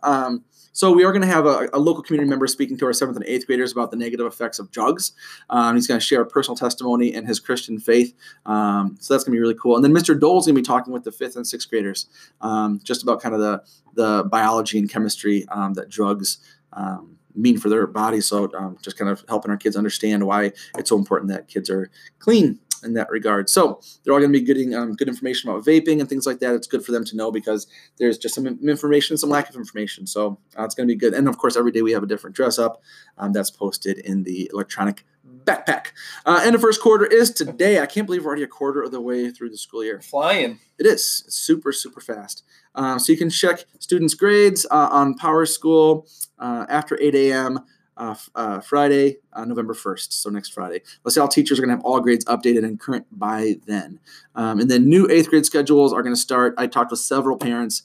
So 0.78 0.92
we 0.92 1.04
are 1.06 1.12
going 1.12 1.24
to 1.24 1.28
have 1.28 1.48
a, 1.48 1.68
a 1.74 1.80
local 1.80 2.04
community 2.04 2.30
member 2.30 2.46
speaking 2.46 2.78
to 2.78 2.86
our 2.86 2.94
seventh 2.94 3.18
and 3.18 3.26
eighth 3.26 3.48
graders 3.48 3.72
about 3.72 3.90
the 3.90 3.98
negative 3.98 4.28
effects 4.28 4.60
of 4.60 4.70
drugs. 4.70 5.14
Um, 5.50 5.74
he's 5.74 5.88
going 5.88 6.00
to 6.00 6.06
share 6.06 6.22
a 6.22 6.26
personal 6.28 6.56
testimony 6.56 7.16
and 7.16 7.28
his 7.28 7.40
Christian 7.40 7.80
faith. 7.80 8.14
Um, 8.46 8.96
so 9.00 9.16
that's 9.16 9.24
going 9.24 9.34
to 9.34 9.38
be 9.38 9.42
really 9.42 9.58
cool. 9.60 9.76
And 9.76 9.84
then 9.84 9.92
Mr. 9.92 10.18
Dole's 10.20 10.46
going 10.46 10.54
to 10.54 10.62
be 10.62 10.64
talking 10.64 10.94
with 10.94 11.04
the 11.04 11.12
fifth 11.12 11.36
and 11.36 11.48
sixth 11.48 11.68
graders 11.68 12.06
um, 12.42 12.80
just 12.84 13.02
about 13.02 13.24
kind 13.24 13.34
of 13.34 13.42
the 13.42 13.64
the 13.96 14.26
biology 14.30 14.78
and 14.78 14.88
chemistry 14.88 15.48
um, 15.50 15.74
that 15.74 15.90
drugs 15.90 16.38
um, 16.74 17.18
mean 17.34 17.58
for 17.58 17.70
their 17.70 17.88
bodies. 17.88 18.28
So 18.28 18.48
um, 18.56 18.78
just 18.84 19.00
kind 19.00 19.10
of 19.10 19.26
helping 19.28 19.50
our 19.50 19.58
kids 19.58 19.76
understand 19.76 20.28
why 20.28 20.52
it's 20.78 20.90
so 20.92 20.98
important 21.00 21.32
that 21.32 21.48
kids 21.48 21.72
are 21.72 21.90
clean 22.20 22.60
in 22.84 22.94
that 22.94 23.10
regard. 23.10 23.50
So 23.50 23.82
they're 24.04 24.14
all 24.14 24.20
going 24.20 24.32
to 24.32 24.40
be 24.40 24.46
getting 24.46 24.76
um, 24.76 24.94
good 24.94 25.08
information 25.08 25.50
about 25.50 25.66
vaping 25.66 26.00
and 26.00 26.10
things 26.10 26.26
like 26.26 26.40
that. 26.40 26.54
It's 26.56 26.68
good 26.68 26.86
for 26.86 26.92
them 26.92 27.06
to 27.06 27.16
know 27.16 27.32
because 27.32 27.68
there's 27.98 28.18
just 28.18 28.36
some 28.36 28.48
information, 28.48 29.18
some 29.18 29.30
lack 29.30 29.50
of 29.50 29.56
information. 29.56 30.08
So 30.08 30.40
uh, 30.58 30.64
it's 30.64 30.76
going 30.76 30.88
to 30.88 30.94
be 30.94 30.98
good. 30.98 31.14
And 31.14 31.28
of 31.28 31.38
course, 31.38 31.56
every 31.56 31.72
day 31.72 31.82
we 31.82 31.92
have 31.92 32.04
a 32.04 32.08
different 32.08 32.36
dress 32.36 32.60
up 32.60 32.82
um, 33.18 33.34
that's 33.34 33.52
posted 33.52 33.98
in 34.00 34.24
the 34.24 34.50
electronic 34.54 35.06
backpack. 35.48 35.88
Uh, 36.26 36.42
and 36.44 36.54
the 36.54 36.60
first 36.60 36.82
quarter 36.82 37.06
is 37.06 37.32
today. 37.32 37.80
I 37.80 37.86
can't 37.86 38.06
believe 38.06 38.24
we're 38.24 38.30
already 38.30 38.44
a 38.44 38.48
quarter 38.48 38.84
of 38.84 38.92
the 38.92 39.02
way 39.02 39.32
through 39.32 39.50
the 39.50 39.58
school 39.58 39.84
year. 39.84 40.02
Flying. 40.02 40.60
It 40.78 40.86
is. 40.86 41.24
It's 41.26 41.36
super, 41.36 41.72
super 41.72 42.02
fast. 42.02 42.44
Uh, 42.76 43.00
so 43.00 43.12
you 43.12 43.18
can 43.18 43.30
check 43.30 43.66
students' 43.80 44.14
grades 44.14 44.66
uh, 44.70 44.90
on 44.92 45.16
Power 45.16 45.46
School 45.46 46.08
uh, 46.38 46.66
after 46.70 47.00
8 47.02 47.16
a.m. 47.16 47.60
Uh, 47.98 48.16
uh, 48.36 48.60
Friday, 48.60 49.18
uh, 49.34 49.44
November 49.44 49.74
1st. 49.74 50.14
So 50.14 50.30
next 50.30 50.54
Friday. 50.54 50.82
LaSalle 51.04 51.28
teachers 51.28 51.58
are 51.58 51.64
going 51.64 51.70
to 51.70 51.76
have 51.78 51.84
all 51.84 52.00
grades 52.00 52.24
updated 52.26 52.64
and 52.64 52.80
current 52.80 53.08
by 53.12 53.56
then. 53.66 54.00
Um, 54.36 54.60
and 54.60 54.70
then 54.70 54.88
new 54.88 55.10
eighth 55.10 55.30
grade 55.30 55.48
schedules 55.48 55.92
are 55.94 56.04
going 56.04 56.14
to 56.14 56.22
start. 56.22 56.54
I 56.58 56.68
talked 56.68 56.92
with 56.92 57.00
several 57.00 57.38
parents 57.38 57.82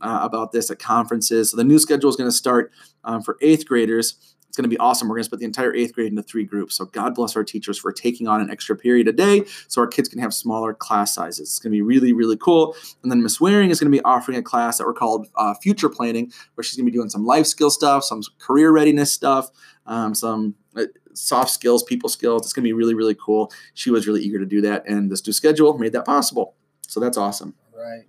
uh, 0.00 0.18
about 0.22 0.52
this 0.52 0.70
at 0.70 0.78
conferences. 0.78 1.52
So 1.52 1.56
the 1.56 1.64
new 1.64 1.78
schedule 1.78 2.10
is 2.10 2.16
going 2.16 2.28
to 2.28 2.36
start 2.36 2.72
um, 3.04 3.22
for 3.22 3.38
eighth 3.40 3.66
graders. 3.66 4.16
It's 4.52 4.58
going 4.58 4.68
to 4.68 4.76
be 4.76 4.76
awesome. 4.76 5.08
We're 5.08 5.14
going 5.14 5.22
to 5.22 5.24
split 5.24 5.38
the 5.38 5.46
entire 5.46 5.74
eighth 5.74 5.94
grade 5.94 6.08
into 6.08 6.22
three 6.22 6.44
groups. 6.44 6.74
So 6.74 6.84
God 6.84 7.14
bless 7.14 7.36
our 7.36 7.42
teachers 7.42 7.78
for 7.78 7.90
taking 7.90 8.28
on 8.28 8.42
an 8.42 8.50
extra 8.50 8.76
period 8.76 9.08
a 9.08 9.12
day 9.12 9.44
so 9.66 9.80
our 9.80 9.86
kids 9.86 10.10
can 10.10 10.18
have 10.18 10.34
smaller 10.34 10.74
class 10.74 11.14
sizes. 11.14 11.48
It's 11.48 11.58
going 11.58 11.70
to 11.70 11.74
be 11.74 11.80
really, 11.80 12.12
really 12.12 12.36
cool. 12.36 12.76
And 13.02 13.10
then 13.10 13.22
Miss 13.22 13.40
Waring 13.40 13.70
is 13.70 13.80
going 13.80 13.90
to 13.90 13.96
be 13.96 14.04
offering 14.04 14.36
a 14.36 14.42
class 14.42 14.76
that 14.76 14.86
we're 14.86 14.92
called 14.92 15.26
uh, 15.36 15.54
Future 15.54 15.88
Planning, 15.88 16.30
where 16.54 16.62
she's 16.62 16.76
going 16.76 16.84
to 16.84 16.92
be 16.92 16.94
doing 16.94 17.08
some 17.08 17.24
life 17.24 17.46
skill 17.46 17.70
stuff, 17.70 18.04
some 18.04 18.20
career 18.38 18.72
readiness 18.72 19.10
stuff, 19.10 19.48
um, 19.86 20.14
some 20.14 20.54
uh, 20.76 20.84
soft 21.14 21.48
skills, 21.48 21.82
people 21.82 22.10
skills. 22.10 22.42
It's 22.42 22.52
going 22.52 22.64
to 22.64 22.68
be 22.68 22.74
really, 22.74 22.94
really 22.94 23.14
cool. 23.14 23.50
She 23.72 23.90
was 23.90 24.06
really 24.06 24.20
eager 24.20 24.38
to 24.38 24.44
do 24.44 24.60
that, 24.60 24.86
and 24.86 25.10
this 25.10 25.26
new 25.26 25.32
schedule 25.32 25.78
made 25.78 25.94
that 25.94 26.04
possible. 26.04 26.56
So 26.88 27.00
that's 27.00 27.16
awesome. 27.16 27.54
Right. 27.74 28.04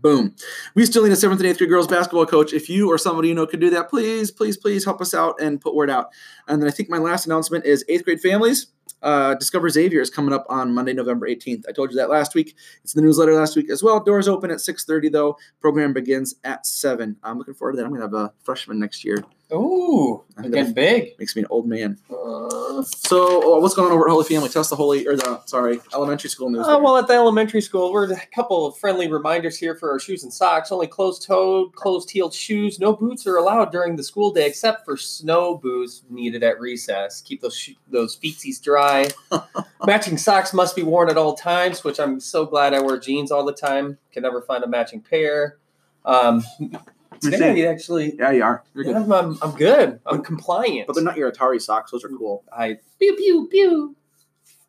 Boom. 0.00 0.34
We 0.74 0.86
still 0.86 1.02
need 1.02 1.12
a 1.12 1.16
seventh 1.16 1.40
and 1.40 1.48
eighth 1.48 1.58
grade 1.58 1.68
girls 1.68 1.86
basketball 1.86 2.26
coach. 2.26 2.52
If 2.52 2.70
you 2.70 2.90
or 2.90 2.96
somebody 2.96 3.28
you 3.28 3.34
know 3.34 3.46
could 3.46 3.60
do 3.60 3.70
that, 3.70 3.90
please, 3.90 4.30
please, 4.30 4.56
please 4.56 4.84
help 4.84 5.00
us 5.00 5.12
out 5.14 5.40
and 5.40 5.60
put 5.60 5.74
word 5.74 5.90
out. 5.90 6.08
And 6.48 6.60
then 6.60 6.68
I 6.68 6.70
think 6.70 6.88
my 6.88 6.98
last 6.98 7.26
announcement 7.26 7.66
is 7.66 7.84
eighth 7.88 8.04
grade 8.04 8.20
families. 8.20 8.68
Uh, 9.02 9.34
Discover 9.34 9.68
Xavier 9.70 10.00
is 10.00 10.10
coming 10.10 10.32
up 10.34 10.46
on 10.48 10.74
Monday, 10.74 10.92
November 10.92 11.26
18th. 11.28 11.64
I 11.68 11.72
told 11.72 11.90
you 11.90 11.96
that 11.96 12.10
last 12.10 12.34
week. 12.34 12.56
It's 12.84 12.94
in 12.94 13.00
the 13.00 13.06
newsletter 13.06 13.34
last 13.34 13.56
week 13.56 13.70
as 13.70 13.82
well. 13.82 14.00
Doors 14.00 14.28
open 14.28 14.50
at 14.50 14.58
6:30 14.58 15.10
though. 15.10 15.36
Program 15.60 15.92
begins 15.92 16.36
at 16.44 16.66
7. 16.66 17.16
I'm 17.22 17.38
looking 17.38 17.54
forward 17.54 17.72
to 17.72 17.76
that. 17.78 17.84
I'm 17.84 17.90
going 17.90 18.00
to 18.00 18.06
have 18.06 18.26
a 18.26 18.32
freshman 18.42 18.78
next 18.78 19.04
year. 19.04 19.24
Ooh, 19.52 20.22
getting 20.40 20.72
big. 20.74 21.18
makes 21.18 21.34
me 21.34 21.42
an 21.42 21.48
old 21.50 21.66
man. 21.66 21.98
Uh, 22.08 22.82
So, 22.82 23.56
uh, 23.56 23.60
what's 23.60 23.74
going 23.74 23.88
on 23.88 23.92
over 23.92 24.06
at 24.06 24.12
Holy 24.12 24.24
Family? 24.24 24.48
Tell 24.48 24.60
us 24.60 24.70
the 24.70 24.76
Holy 24.76 25.08
or 25.08 25.16
the 25.16 25.40
sorry, 25.46 25.80
elementary 25.92 26.30
school 26.30 26.50
news. 26.50 26.64
Uh, 26.64 26.78
well, 26.80 26.96
at 26.96 27.08
the 27.08 27.14
elementary 27.14 27.60
school, 27.60 27.92
we're 27.92 28.12
a 28.12 28.20
couple 28.32 28.64
of 28.64 28.76
friendly 28.78 29.08
reminders 29.10 29.56
here 29.58 29.74
for 29.74 29.90
our 29.90 29.98
shoes 29.98 30.22
and 30.22 30.32
socks. 30.32 30.70
Only 30.70 30.86
closed-toed, 30.86 31.74
closed-heeled 31.74 32.32
shoes. 32.32 32.78
No 32.78 32.92
boots 32.92 33.26
are 33.26 33.36
allowed 33.38 33.72
during 33.72 33.96
the 33.96 34.04
school 34.04 34.30
day, 34.30 34.46
except 34.46 34.84
for 34.84 34.96
snow 34.96 35.56
boots 35.56 36.02
needed 36.08 36.44
at 36.44 36.60
recess. 36.60 37.20
Keep 37.20 37.40
those 37.42 37.56
sho- 37.56 37.72
those 37.90 38.16
feetsies 38.16 38.62
dry. 38.62 38.79
matching 39.86 40.18
socks 40.18 40.52
must 40.52 40.76
be 40.76 40.82
worn 40.82 41.10
at 41.10 41.16
all 41.16 41.34
times, 41.34 41.84
which 41.84 41.98
I'm 41.98 42.20
so 42.20 42.46
glad 42.46 42.74
I 42.74 42.80
wear 42.80 42.98
jeans 42.98 43.30
all 43.30 43.44
the 43.44 43.52
time. 43.52 43.98
Can 44.12 44.22
never 44.22 44.42
find 44.42 44.64
a 44.64 44.68
matching 44.68 45.00
pair. 45.00 45.58
Um, 46.04 46.44
today, 47.20 47.66
actually, 47.66 48.16
yeah, 48.18 48.30
you 48.30 48.42
are. 48.42 48.64
You're 48.74 48.86
yeah, 48.86 48.92
good. 48.92 49.02
I'm, 49.02 49.12
I'm, 49.12 49.38
I'm 49.42 49.52
good. 49.52 50.00
I'm 50.06 50.22
compliant. 50.22 50.86
But 50.86 50.94
they're 50.94 51.04
not 51.04 51.16
your 51.16 51.30
Atari 51.30 51.60
socks. 51.60 51.90
Those 51.92 52.04
are 52.04 52.08
cool. 52.08 52.44
I 52.52 52.78
pew 52.98 53.16
pew 53.16 53.48
pew 53.50 53.96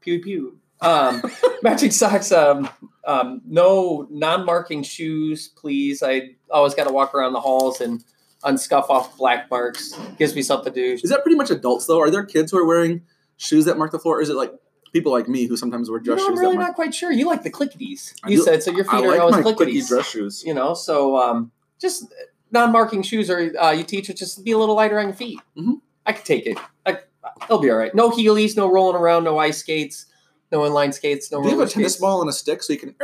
pew 0.01 0.21
pew. 0.21 0.57
Um, 0.81 1.21
matching 1.61 1.91
socks. 1.91 2.31
Um, 2.31 2.69
um, 3.05 3.41
no 3.45 4.07
non-marking 4.09 4.83
shoes, 4.83 5.47
please. 5.47 6.03
I 6.03 6.35
always 6.49 6.73
got 6.73 6.85
to 6.85 6.93
walk 6.93 7.15
around 7.15 7.33
the 7.33 7.41
halls 7.41 7.81
and 7.81 8.03
unscuff 8.43 8.89
off 8.89 9.17
black 9.17 9.49
marks. 9.49 9.97
Gives 10.17 10.35
me 10.35 10.41
something 10.41 10.73
to 10.73 10.79
do. 10.79 10.93
Is 11.01 11.09
that 11.09 11.23
pretty 11.23 11.37
much 11.37 11.49
adults 11.49 11.85
though? 11.85 11.99
Are 11.99 12.09
there 12.09 12.25
kids 12.25 12.51
who 12.51 12.57
are 12.57 12.65
wearing 12.65 13.01
shoes 13.41 13.65
that 13.65 13.77
mark 13.77 13.91
the 13.91 13.99
floor? 13.99 14.17
Or 14.19 14.21
is 14.21 14.29
it 14.29 14.35
like 14.35 14.53
people 14.93 15.11
like 15.11 15.27
me 15.27 15.45
who 15.47 15.57
sometimes 15.57 15.89
wear 15.89 15.99
You 15.99 16.05
dress 16.05 16.19
know, 16.19 16.27
I'm 16.27 16.37
really 16.37 16.55
mark? 16.55 16.69
not 16.69 16.75
quite 16.75 16.93
sure. 16.93 17.11
You 17.11 17.25
like 17.25 17.43
the 17.43 17.51
clickities. 17.51 18.13
You 18.27 18.37
do- 18.37 18.43
said 18.43 18.61
so. 18.63 18.71
Your 18.71 18.85
feet 18.85 18.93
I 18.93 19.01
are 19.05 19.07
like 19.07 19.19
always 19.19 19.35
my 19.37 19.41
clickities. 19.51 19.83
clicky 19.83 19.87
dress 19.87 20.09
shoes. 20.09 20.43
You 20.45 20.53
know, 20.53 20.73
so 20.73 21.17
um, 21.17 21.51
just 21.79 22.05
non-marking 22.51 23.01
shoes, 23.03 23.29
or 23.29 23.51
uh, 23.59 23.71
you 23.71 23.83
teach 23.83 24.09
it 24.09 24.17
just 24.17 24.37
to 24.37 24.43
be 24.43 24.51
a 24.51 24.57
little 24.57 24.75
lighter 24.75 24.99
on 24.99 25.05
your 25.07 25.15
feet. 25.15 25.39
Mhm. 25.57 25.81
I 26.05 26.13
could 26.13 26.25
take 26.25 26.45
it. 26.45 26.57
I, 26.85 26.97
it'll 27.43 27.59
be 27.59 27.69
all 27.71 27.77
right. 27.77 27.93
No 27.95 28.09
heelys, 28.11 28.57
no 28.57 28.69
rolling 28.71 28.95
around, 28.99 29.23
no 29.23 29.37
ice 29.37 29.59
skates, 29.59 30.07
no 30.51 30.59
inline 30.61 30.93
skates, 30.93 31.31
no. 31.31 31.41
Do 31.41 31.49
you 31.49 31.57
have 31.59 31.67
a 31.67 31.71
tennis 31.71 31.93
skates. 31.93 32.01
ball 32.01 32.21
and 32.21 32.29
a 32.29 32.33
stick 32.33 32.61
so 32.63 32.73
you 32.73 32.79
can? 32.79 32.95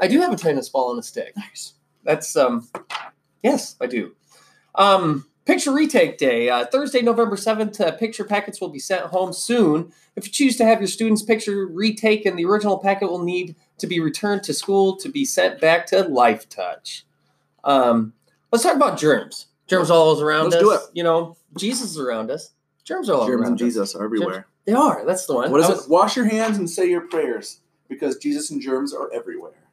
I 0.00 0.06
do 0.08 0.20
have 0.20 0.32
a 0.32 0.36
tennis 0.36 0.68
ball 0.68 0.90
and 0.90 1.00
a 1.00 1.02
stick. 1.02 1.32
Nice. 1.36 1.72
That's 2.04 2.36
um, 2.36 2.68
yes, 3.42 3.74
I 3.80 3.86
do. 3.86 4.14
Um, 4.74 5.26
picture 5.46 5.72
retake 5.72 6.18
day, 6.18 6.50
uh, 6.50 6.66
Thursday, 6.66 7.00
November 7.00 7.36
seventh. 7.36 7.80
Uh, 7.80 7.92
picture 7.92 8.24
packets 8.24 8.60
will 8.60 8.68
be 8.68 8.78
sent 8.78 9.06
home 9.06 9.32
soon. 9.32 9.92
If 10.16 10.26
you 10.26 10.32
choose 10.32 10.56
to 10.56 10.64
have 10.64 10.80
your 10.80 10.88
student's 10.88 11.22
picture 11.22 11.66
retaken, 11.66 12.36
the 12.36 12.44
original 12.44 12.78
packet 12.78 13.10
will 13.10 13.22
need 13.22 13.56
to 13.78 13.86
be 13.86 14.00
returned 14.00 14.42
to 14.44 14.52
school 14.52 14.96
to 14.96 15.08
be 15.08 15.24
sent 15.24 15.60
back 15.60 15.86
to 15.86 16.02
Life 16.02 16.48
Touch. 16.48 17.06
Um, 17.64 18.12
let's 18.52 18.64
talk 18.64 18.76
about 18.76 18.98
germs. 18.98 19.46
Germs 19.66 19.90
are 19.90 19.94
all 19.94 20.20
around 20.20 20.50
Let's 20.50 20.56
us. 20.56 20.62
do 20.62 20.72
it. 20.72 20.80
You 20.92 21.02
know, 21.02 21.36
Jesus 21.56 21.92
is 21.92 21.98
around 21.98 22.30
us. 22.30 22.52
Germs 22.84 23.08
are 23.08 23.14
all 23.14 23.26
Germs 23.26 23.40
around 23.40 23.52
and 23.52 23.54
us. 23.54 23.60
Jesus 23.60 23.94
are 23.94 24.04
everywhere. 24.04 24.46
They 24.64 24.72
are. 24.72 25.04
That's 25.04 25.26
the 25.26 25.34
one. 25.34 25.50
What 25.50 25.60
is 25.60 25.70
I 25.70 25.72
it? 25.72 25.88
Wash 25.88 26.16
your 26.16 26.26
hands 26.26 26.58
and 26.58 26.68
say 26.68 26.88
your 26.88 27.02
prayers 27.02 27.60
because 27.88 28.16
Jesus 28.16 28.50
and 28.50 28.60
germs 28.60 28.94
are 28.94 29.12
everywhere. 29.12 29.65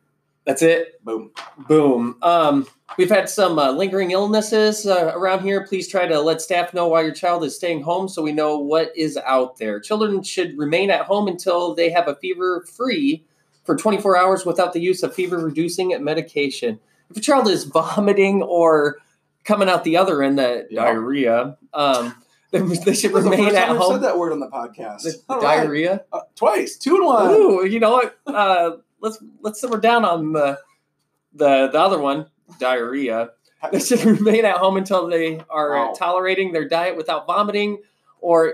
That's 0.45 0.61
it. 0.61 1.03
Boom. 1.05 1.31
Boom. 1.69 2.17
Um, 2.21 2.67
we've 2.97 3.09
had 3.09 3.29
some 3.29 3.57
uh, 3.57 3.71
lingering 3.71 4.11
illnesses 4.11 4.85
uh, 4.85 5.11
around 5.15 5.41
here. 5.43 5.65
Please 5.65 5.87
try 5.87 6.05
to 6.05 6.19
let 6.19 6.41
staff 6.41 6.73
know 6.73 6.87
why 6.87 7.01
your 7.01 7.13
child 7.13 7.43
is 7.45 7.55
staying 7.55 7.81
home 7.83 8.09
so 8.09 8.21
we 8.21 8.33
know 8.33 8.57
what 8.57 8.91
is 8.95 9.15
out 9.25 9.57
there. 9.57 9.79
Children 9.79 10.21
should 10.23 10.57
remain 10.57 10.89
at 10.91 11.05
home 11.05 11.27
until 11.29 11.73
they 11.73 11.89
have 11.91 12.07
a 12.09 12.15
fever 12.15 12.65
free 12.75 13.23
for 13.63 13.77
24 13.77 14.17
hours 14.17 14.45
without 14.45 14.73
the 14.73 14.81
use 14.81 15.01
of 15.03 15.13
fever 15.15 15.37
reducing 15.37 15.95
medication. 16.03 16.77
If 17.09 17.15
a 17.17 17.21
child 17.21 17.47
is 17.47 17.63
vomiting 17.73 18.43
or 18.43 18.97
coming 19.45 19.69
out 19.69 19.85
the 19.85 19.95
other 19.95 20.21
end, 20.21 20.39
that 20.39 20.67
Yeah. 20.69 20.83
diarrhea, 20.85 21.57
um, 21.73 22.15
they 22.51 22.59
should 22.67 22.75
That's 22.85 23.01
the 23.01 23.09
remain 23.09 23.45
first 23.45 23.55
at 23.55 23.67
time 23.67 23.77
home. 23.77 23.93
said 23.93 24.01
that 24.03 24.17
word 24.17 24.33
on 24.33 24.41
the 24.41 24.47
podcast. 24.49 25.03
The 25.03 25.15
All 25.29 25.39
right. 25.39 25.61
diarrhea. 25.61 26.03
Uh, 26.11 26.19
twice, 26.35 26.77
two 26.77 26.95
and 26.97 27.05
one. 27.05 27.31
Ooh, 27.31 27.65
you 27.65 27.79
know 27.79 27.91
what? 27.93 28.17
Let's 29.03 29.19
let's 29.41 29.61
simmer 29.61 29.79
down 29.79 30.05
on 30.05 30.31
the 30.33 30.59
the 31.33 31.67
the 31.67 31.79
other 31.79 31.99
one, 31.99 32.27
diarrhea. 32.59 33.31
They 33.71 33.79
should 33.79 34.03
remain 34.05 34.45
at 34.45 34.57
home 34.57 34.77
until 34.77 35.07
they 35.07 35.39
are 35.49 35.71
Wow. 35.71 35.93
tolerating 35.97 36.53
their 36.53 36.67
diet 36.67 36.97
without 36.97 37.27
vomiting, 37.27 37.79
or 38.21 38.53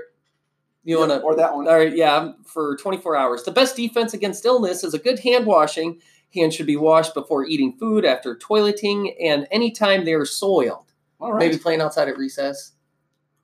you 0.83 0.95
Yeah, 0.99 1.07
want 1.07 1.11
to, 1.11 1.19
or 1.21 1.35
that 1.35 1.55
one. 1.55 1.67
or 1.67 1.83
yeah, 1.83 2.31
for 2.45 2.75
24 2.77 3.15
hours. 3.15 3.43
The 3.43 3.51
best 3.51 3.75
defense 3.75 4.13
against 4.13 4.45
illness 4.45 4.83
is 4.83 4.93
a 4.93 4.99
good 4.99 5.19
hand 5.19 5.45
washing. 5.45 6.01
Hands 6.33 6.53
should 6.53 6.67
be 6.67 6.77
washed 6.77 7.13
before 7.13 7.45
eating 7.45 7.73
food, 7.77 8.05
after 8.05 8.35
toileting, 8.35 9.15
and 9.23 9.47
anytime 9.51 10.05
they 10.05 10.13
are 10.13 10.25
soiled. 10.25 10.91
All 11.19 11.31
right. 11.33 11.39
Maybe 11.39 11.57
playing 11.57 11.81
outside 11.81 12.07
at 12.07 12.17
recess. 12.17 12.73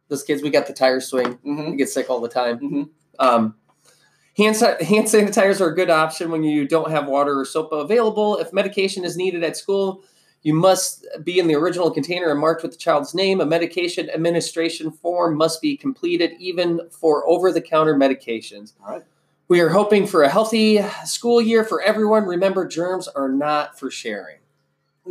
Those 0.07 0.23
kids, 0.23 0.43
we 0.43 0.49
got 0.51 0.67
the 0.67 0.73
tire 0.73 0.99
swing. 1.01 1.33
hmm 1.43 1.71
We 1.71 1.77
get 1.77 1.89
sick 1.89 2.09
all 2.09 2.19
the 2.21 2.29
time. 2.29 2.57
hmm 2.59 2.83
Um, 3.19 3.55
hand, 4.37 4.55
hand 4.55 5.07
sanitizers 5.07 5.61
are 5.61 5.69
a 5.69 5.75
good 5.75 5.89
option 5.89 6.31
when 6.31 6.43
you 6.43 6.67
don't 6.67 6.91
have 6.91 7.07
water 7.07 7.39
or 7.39 7.45
soap 7.45 7.71
available. 7.71 8.37
If 8.37 8.53
medication 8.53 9.03
is 9.03 9.17
needed 9.17 9.43
at 9.43 9.57
school, 9.57 10.03
you 10.43 10.53
must 10.53 11.05
be 11.23 11.39
in 11.39 11.47
the 11.47 11.55
original 11.55 11.89
container 11.89 12.29
and 12.29 12.39
marked 12.39 12.61
with 12.61 12.71
the 12.71 12.77
child's 12.77 13.15
name. 13.15 13.41
A 13.41 13.45
medication 13.45 14.09
administration 14.09 14.91
form 14.91 15.35
must 15.35 15.61
be 15.61 15.75
completed 15.75 16.33
even 16.39 16.81
for 16.91 17.27
over 17.27 17.51
the 17.51 17.61
counter 17.61 17.95
medications. 17.95 18.73
All 18.81 18.93
right. 18.93 19.03
We 19.47 19.59
are 19.61 19.69
hoping 19.69 20.07
for 20.07 20.23
a 20.23 20.29
healthy 20.29 20.81
school 21.05 21.41
year 21.41 21.63
for 21.63 21.81
everyone. 21.81 22.25
Remember, 22.25 22.67
germs 22.67 23.07
are 23.07 23.29
not 23.29 23.79
for 23.79 23.91
sharing. 23.91 24.37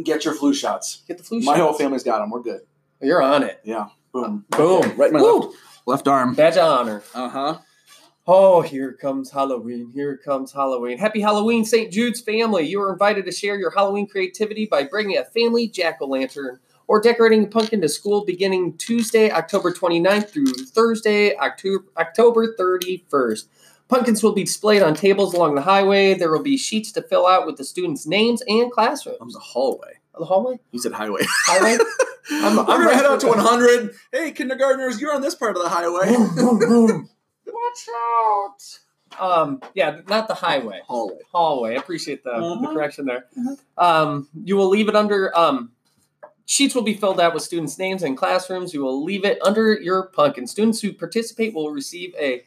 Get 0.03 0.25
your 0.25 0.35
flu 0.35 0.53
shots. 0.53 1.03
Get 1.07 1.19
the 1.19 1.25
flu 1.25 1.41
shots. 1.41 1.57
My 1.57 1.63
whole 1.63 1.73
family's 1.73 2.03
got 2.03 2.19
them. 2.19 2.31
We're 2.31 2.43
good. 2.43 2.63
You're 3.01 3.23
on 3.23 3.45
it. 3.45 3.61
Yeah. 3.63 3.89
Boom. 4.13 4.45
Boom. 4.51 4.97
Right 4.97 5.09
in 5.09 5.15
my 5.15 5.21
Woo. 5.21 5.41
left, 5.41 5.57
left 5.87 6.09
arm. 6.09 6.35
Badge 6.35 6.57
of 6.57 6.81
honor. 6.81 7.03
Uh 7.15 7.29
huh. 7.29 7.59
Oh, 8.27 8.63
here 8.63 8.93
comes 8.93 9.31
Halloween. 9.31 9.91
Here 9.93 10.17
comes 10.17 10.53
Halloween. 10.53 10.97
Happy 10.97 11.21
Halloween, 11.21 11.65
St. 11.65 11.93
Jude's 11.93 12.23
family. 12.23 12.67
You 12.67 12.81
are 12.81 12.91
invited 12.93 13.27
to 13.27 13.33
share 13.33 13.59
your 13.59 13.71
Halloween 13.71 14.07
creativity 14.07 14.65
by 14.65 14.85
bringing 14.85 15.19
a 15.19 15.25
family 15.27 15.69
jack 15.69 15.99
o' 16.01 16.07
lantern 16.07 16.59
or 16.87 17.03
decorating 17.03 17.45
a 17.45 17.47
pumpkin 17.49 17.83
to 17.83 17.89
school 17.89 18.25
beginning 18.25 18.79
Tuesday, 18.79 19.31
October 19.31 19.73
29th 19.73 20.31
through 20.31 20.47
Thursday, 20.47 21.37
October, 21.37 21.85
October 21.99 22.55
31st. 22.59 23.45
Pumpkins 23.89 24.23
will 24.23 24.33
be 24.33 24.45
displayed 24.45 24.83
on 24.83 24.95
tables 24.95 25.35
along 25.35 25.55
the 25.55 25.61
highway. 25.63 26.15
There 26.15 26.31
will 26.33 26.43
be 26.43 26.57
sheets 26.57 26.93
to 26.93 27.03
fill 27.03 27.27
out 27.27 27.45
with 27.47 27.59
the 27.59 27.65
students' 27.65 28.07
names 28.07 28.43
and 28.49 28.73
classrooms. 28.73 29.35
the 29.35 29.39
hallway. 29.41 29.99
The 30.19 30.25
hallway? 30.25 30.59
You 30.73 30.79
said 30.79 30.93
highway. 30.93 31.21
Highway? 31.29 31.73
I'm- 32.31 32.59
I'm, 32.59 32.59
I'm 32.61 32.67
gonna 32.67 32.95
head 32.95 33.05
out 33.05 33.21
to 33.21 33.27
100. 33.29 33.95
Hey, 34.11 34.33
kindergartners, 34.33 34.99
you're 34.99 35.15
on 35.15 35.21
this 35.21 35.35
part 35.35 35.59
of 35.59 35.63
the 35.63 35.69
highway. 35.69 36.07
boom, 36.35 36.59
boom, 36.59 36.59
boom. 36.59 37.11
Watch 37.55 37.89
out. 37.97 38.79
Um, 39.21 39.63
yeah, 39.75 40.01
not 40.09 40.27
the 40.29 40.35
highway. 40.35 40.81
hallway. 40.87 41.19
hallway. 41.33 41.71
I 41.77 41.79
appreciate 41.79 42.25
the, 42.25 42.33
the 42.33 42.39
Mhm. 42.41 42.73
correction 42.73 43.07
there. 43.07 43.27
Mhm. 43.39 43.59
Um, 43.79 44.29
you 44.45 44.57
will 44.57 44.69
leave 44.69 44.89
it 44.89 44.97
under. 44.97 45.37
Um, 45.39 45.71
sheets 46.47 46.75
will 46.75 46.83
be 46.83 46.95
filled 46.95 47.21
out 47.21 47.33
with 47.33 47.43
students' 47.45 47.79
names 47.79 48.03
and 48.03 48.17
classrooms. 48.17 48.75
You 48.75 48.83
will 48.83 49.05
leave 49.05 49.25
it 49.25 49.39
under 49.43 49.73
your 49.75 50.05
pumpkin. 50.09 50.47
Students 50.47 50.81
who 50.81 50.93
participate 50.93 51.55
will 51.55 51.71
receive 51.71 52.15
a 52.19 52.45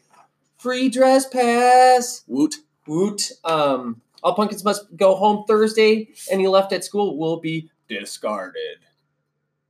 free 0.57 0.89
dress 0.89 1.25
pass. 1.27 2.23
Woot. 2.27 2.55
Woot. 2.85 3.31
Um, 3.45 4.01
all 4.23 4.33
pumpkins 4.33 4.65
must 4.65 4.93
go 4.97 5.15
home 5.15 5.45
Thursday. 5.47 6.09
Any 6.29 6.47
left 6.47 6.73
at 6.73 6.83
school 6.83 7.17
will 7.17 7.37
be 7.39 7.69
discarded. 7.87 8.79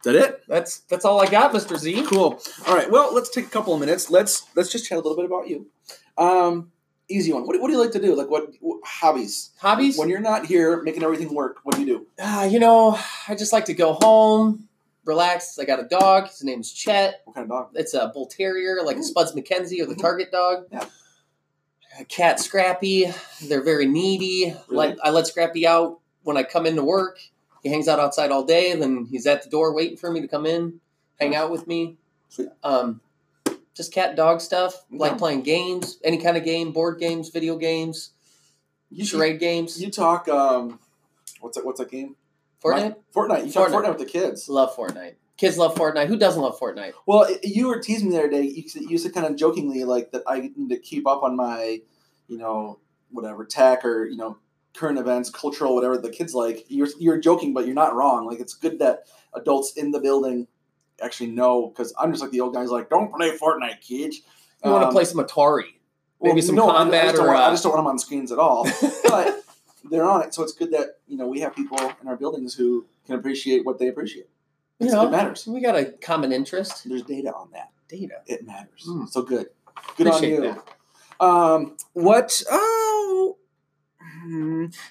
That 0.04 0.16
it? 0.16 0.44
That's 0.48 0.80
that's 0.82 1.06
all 1.06 1.20
I 1.22 1.28
got, 1.28 1.52
Mr. 1.54 1.78
Z. 1.78 2.04
Cool. 2.08 2.40
All 2.68 2.76
right. 2.76 2.90
Well, 2.90 3.14
let's 3.14 3.30
take 3.30 3.46
a 3.46 3.50
couple 3.50 3.74
of 3.74 3.80
minutes. 3.80 4.10
Let's 4.10 4.46
let's 4.56 4.72
just 4.72 4.88
chat 4.88 4.98
a 4.98 5.02
little 5.02 5.16
bit 5.16 5.26
about 5.26 5.48
you. 5.48 5.68
Um, 6.18 6.72
easy 7.10 7.34
one. 7.34 7.46
What, 7.48 7.54
do- 7.54 7.62
what 7.62 7.68
do 7.68 7.74
you 7.74 7.80
like 7.82 7.92
to 7.92 8.02
do? 8.02 8.16
Like 8.16 8.30
what, 8.30 8.48
what 8.62 8.80
hobbies? 8.86 9.52
Hobbies? 9.60 9.98
When 9.98 10.08
you're 10.10 10.20
not 10.20 10.46
here 10.46 10.82
making 10.84 11.04
everything 11.04 11.34
work, 11.34 11.58
what 11.64 11.76
do 11.76 11.82
you 11.82 11.88
do? 11.88 12.08
Ah, 12.22 12.46
you 12.46 12.60
know, 12.60 12.98
I 13.28 13.36
just 13.36 13.52
like 13.54 13.66
to 13.66 13.74
go 13.74 13.94
home, 13.94 14.68
relax. 15.06 15.58
I 15.60 15.66
got 15.66 15.80
a 15.80 15.88
dog. 15.88 16.28
His 16.30 16.44
name's 16.44 16.72
Chet. 16.72 17.22
What 17.26 17.34
kind 17.36 17.46
of 17.46 17.50
dog? 17.50 17.70
It's 17.74 17.94
a 17.94 18.08
bull 18.14 18.28
terrier, 18.28 18.80
like 18.84 18.98
Ooh. 18.98 19.02
a 19.02 19.04
Spuds 19.04 19.34
MacKenzie 19.34 19.82
or 19.82 19.86
the 19.88 19.96
Mhm. 19.96 20.02
Target 20.02 20.32
dog. 20.32 20.66
Yeah. 20.72 20.86
A 22.00 22.06
cat 22.06 22.40
Scrappy. 22.40 23.12
They're 23.44 23.64
very 23.64 23.88
needy. 23.88 24.56
Really? 24.68 24.90
Let 24.90 24.98
I 25.04 25.10
let 25.10 25.26
Scrappy 25.28 25.66
out 25.66 26.00
when 26.24 26.38
I 26.38 26.44
come 26.44 26.66
into 26.68 26.84
work. 26.84 27.18
He 27.68 27.74
hangs 27.74 27.90
out 27.90 28.00
outside 28.00 28.32
all 28.32 28.46
day. 28.46 28.74
Then 28.76 29.08
he's 29.12 29.28
at 29.28 29.44
the 29.44 29.50
door 29.50 29.74
waiting 29.74 29.98
for 29.98 30.10
me 30.10 30.22
to 30.22 30.28
come 30.28 30.46
in, 30.46 30.80
hang 31.20 31.36
out 31.36 31.52
with 31.52 31.68
me. 31.68 31.98
Um, 32.64 33.02
just 33.76 33.92
cat 33.92 34.16
dog 34.16 34.40
stuff. 34.40 34.86
Like 34.90 35.18
playing 35.18 35.42
games, 35.42 36.00
any 36.02 36.18
kind 36.18 36.38
of 36.38 36.46
game, 36.46 36.72
board 36.72 36.98
games, 36.98 37.30
video 37.30 37.58
games, 37.58 38.12
You, 38.90 39.06
charade 39.06 39.42
games. 39.42 39.82
You 39.82 39.92
talk. 39.92 40.30
Um, 40.30 40.80
what's 41.42 41.58
that? 41.58 41.66
What's 41.66 41.80
that 41.80 41.92
game? 41.92 42.16
Fortnite. 42.64 42.96
Fortnite. 43.14 43.46
You 43.46 43.52
talk 43.52 43.68
Fortnite. 43.68 43.72
Fortnite 43.72 43.90
with 43.90 44.00
the 44.00 44.06
kids. 44.06 44.48
Love 44.48 44.74
Fortnite. 44.74 45.16
Kids 45.36 45.58
love 45.58 45.76
Fortnite. 45.76 46.08
Who 46.08 46.18
doesn't 46.18 46.42
love 46.42 46.58
Fortnite? 46.58 46.94
Well, 47.06 47.28
you 47.44 47.68
were 47.68 47.80
teasing 47.80 48.10
me 48.10 48.16
the 48.16 48.22
other 48.22 48.30
day. 48.30 48.44
You 48.44 48.70
said, 48.70 48.84
you 48.84 48.98
said 48.98 49.14
kind 49.14 49.28
of 49.28 49.36
jokingly 49.36 49.84
like 49.84 50.12
that 50.12 50.24
I 50.26 50.52
need 50.56 50.70
to 50.70 50.80
keep 50.80 51.06
up 51.06 51.22
on 51.22 51.36
my, 51.36 51.82
you 52.30 52.38
know, 52.38 52.80
whatever 53.12 53.44
tech 53.44 53.84
or 53.84 54.06
you 54.06 54.16
know 54.16 54.38
current 54.78 55.00
events, 55.00 55.30
cultural, 55.30 55.76
whatever 55.76 55.98
the 55.98 56.10
kids 56.10 56.34
like. 56.34 56.66
You're 56.70 56.88
you're 57.00 57.18
joking, 57.18 57.54
but 57.54 57.66
you're 57.66 57.76
not 57.76 57.96
wrong. 57.96 58.26
Like 58.26 58.40
it's 58.40 58.54
good 58.54 58.80
that 58.80 59.04
adults 59.34 59.74
in 59.76 59.92
the 59.92 60.00
building 60.00 60.48
actually 61.02 61.32
know 61.32 61.68
because 61.68 61.94
I'm 62.00 62.12
just 62.12 62.22
like 62.22 62.32
the 62.32 62.42
old 62.42 62.54
guys 62.54 62.70
like 62.70 62.90
don't 62.90 63.14
play 63.14 63.38
Fortnite, 63.38 63.82
kids. 63.82 64.22
You 64.64 64.72
want 64.72 64.84
to 64.84 64.88
Um, 64.88 64.94
play 64.94 65.04
some 65.06 65.24
Atari? 65.24 65.74
Maybe 66.22 66.42
some 66.42 66.58
I- 66.60 66.62
combat 66.66 67.04
I 67.04 67.08
just, 67.08 67.16
don't 67.18 67.26
or, 67.26 67.28
want, 67.30 67.40
I 67.40 67.48
uh, 67.48 67.52
just 67.52 67.64
don't 67.64 67.74
want 67.74 67.80
them 67.86 67.92
on 67.92 68.00
screens 68.00 68.32
at 68.32 68.40
all. 68.40 68.68
but 69.10 69.42
they're 69.90 70.04
on 70.10 70.24
it, 70.24 70.34
so 70.34 70.44
it's 70.44 70.54
good 70.54 70.72
that 70.72 70.98
you 71.08 71.18
know 71.18 71.28
we 71.28 71.40
have 71.42 71.56
people 71.56 71.78
in 72.02 72.08
our 72.08 72.16
buildings 72.16 72.54
who 72.56 72.86
can 73.06 73.16
appreciate 73.16 73.66
what 73.66 73.78
they 73.80 73.88
appreciate. 73.88 74.28
You 74.80 74.92
know, 74.92 75.08
it 75.08 75.12
matters. 75.12 75.48
we 75.48 75.60
got 75.60 75.76
a 75.76 75.86
common 75.86 76.32
interest. 76.32 76.88
There's 76.88 77.02
data 77.02 77.34
on 77.34 77.50
that. 77.54 77.72
Data. 77.90 78.22
It 78.28 78.46
matters. 78.46 78.86
Mm. 78.88 79.10
So 79.10 79.22
good. 79.24 79.48
Good 79.96 80.08
on 80.08 80.14
Appreciate 80.16 80.44
you. 80.44 81.26
Um, 81.26 81.78
what? 81.94 82.44
Oh, 82.52 82.97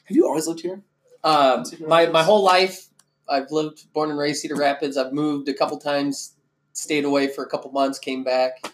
have 0.08 0.16
you 0.16 0.26
always 0.26 0.46
lived 0.46 0.60
here? 0.60 0.82
Um, 1.24 1.64
my 1.86 2.06
my 2.06 2.22
whole 2.22 2.42
life, 2.44 2.88
I've 3.28 3.50
lived, 3.50 3.92
born 3.92 4.10
and 4.10 4.18
raised 4.18 4.40
Cedar 4.42 4.56
Rapids. 4.56 4.96
I've 4.96 5.12
moved 5.12 5.48
a 5.48 5.54
couple 5.54 5.78
times, 5.78 6.34
stayed 6.72 7.04
away 7.04 7.28
for 7.28 7.44
a 7.44 7.48
couple 7.48 7.70
months, 7.72 7.98
came 7.98 8.22
back. 8.24 8.72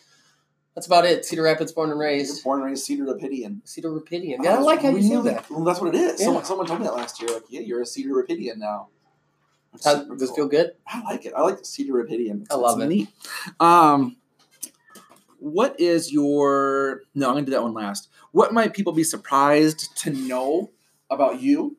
That's 0.74 0.86
about 0.86 1.04
it. 1.04 1.24
Cedar 1.24 1.42
Rapids, 1.42 1.72
born 1.72 1.90
and 1.90 1.98
You're 1.98 2.08
raised. 2.08 2.42
born 2.44 2.60
and 2.60 2.70
raised 2.70 2.84
Cedar 2.84 3.04
Rapidian. 3.04 3.60
Cedar 3.68 3.90
Rapidian. 3.90 4.36
Oh, 4.40 4.44
Yeah, 4.44 4.50
I 4.52 4.54
that's 4.54 4.64
like 4.64 4.82
how 4.82 4.88
you 4.90 5.02
say 5.02 5.20
that. 5.30 5.50
Well, 5.50 5.64
that's 5.64 5.80
what 5.80 5.94
it 5.94 5.98
is. 5.98 6.18
Yeah. 6.18 6.26
Someone, 6.26 6.44
someone 6.44 6.66
told 6.66 6.80
me 6.80 6.86
that 6.86 6.94
last 6.94 7.20
year. 7.20 7.30
Like, 7.30 7.42
yeah, 7.50 7.60
you're 7.60 7.82
a 7.82 7.86
Cedar 7.86 8.14
Rapidian 8.14 8.56
now. 8.56 8.88
How, 9.84 10.04
does 10.04 10.22
it 10.30 10.34
feel 10.34 10.48
good? 10.48 10.72
I 10.86 11.02
like 11.02 11.24
it. 11.26 11.32
I 11.36 11.42
like 11.42 11.58
the 11.58 11.64
Cedar 11.64 11.92
Rapidian. 11.94 12.46
I 12.50 12.54
love 12.54 12.80
it. 12.80 12.86
Neat. 12.88 13.08
Um, 13.60 14.16
what 15.38 15.78
is 15.80 16.12
your? 16.12 17.02
No, 17.14 17.28
I'm 17.28 17.34
gonna 17.34 17.46
do 17.46 17.52
that 17.52 17.62
one 17.62 17.74
last. 17.74 18.08
What 18.32 18.52
might 18.52 18.74
people 18.74 18.92
be 18.92 19.04
surprised 19.04 19.96
to 19.98 20.10
know 20.10 20.70
about 21.10 21.40
you, 21.40 21.76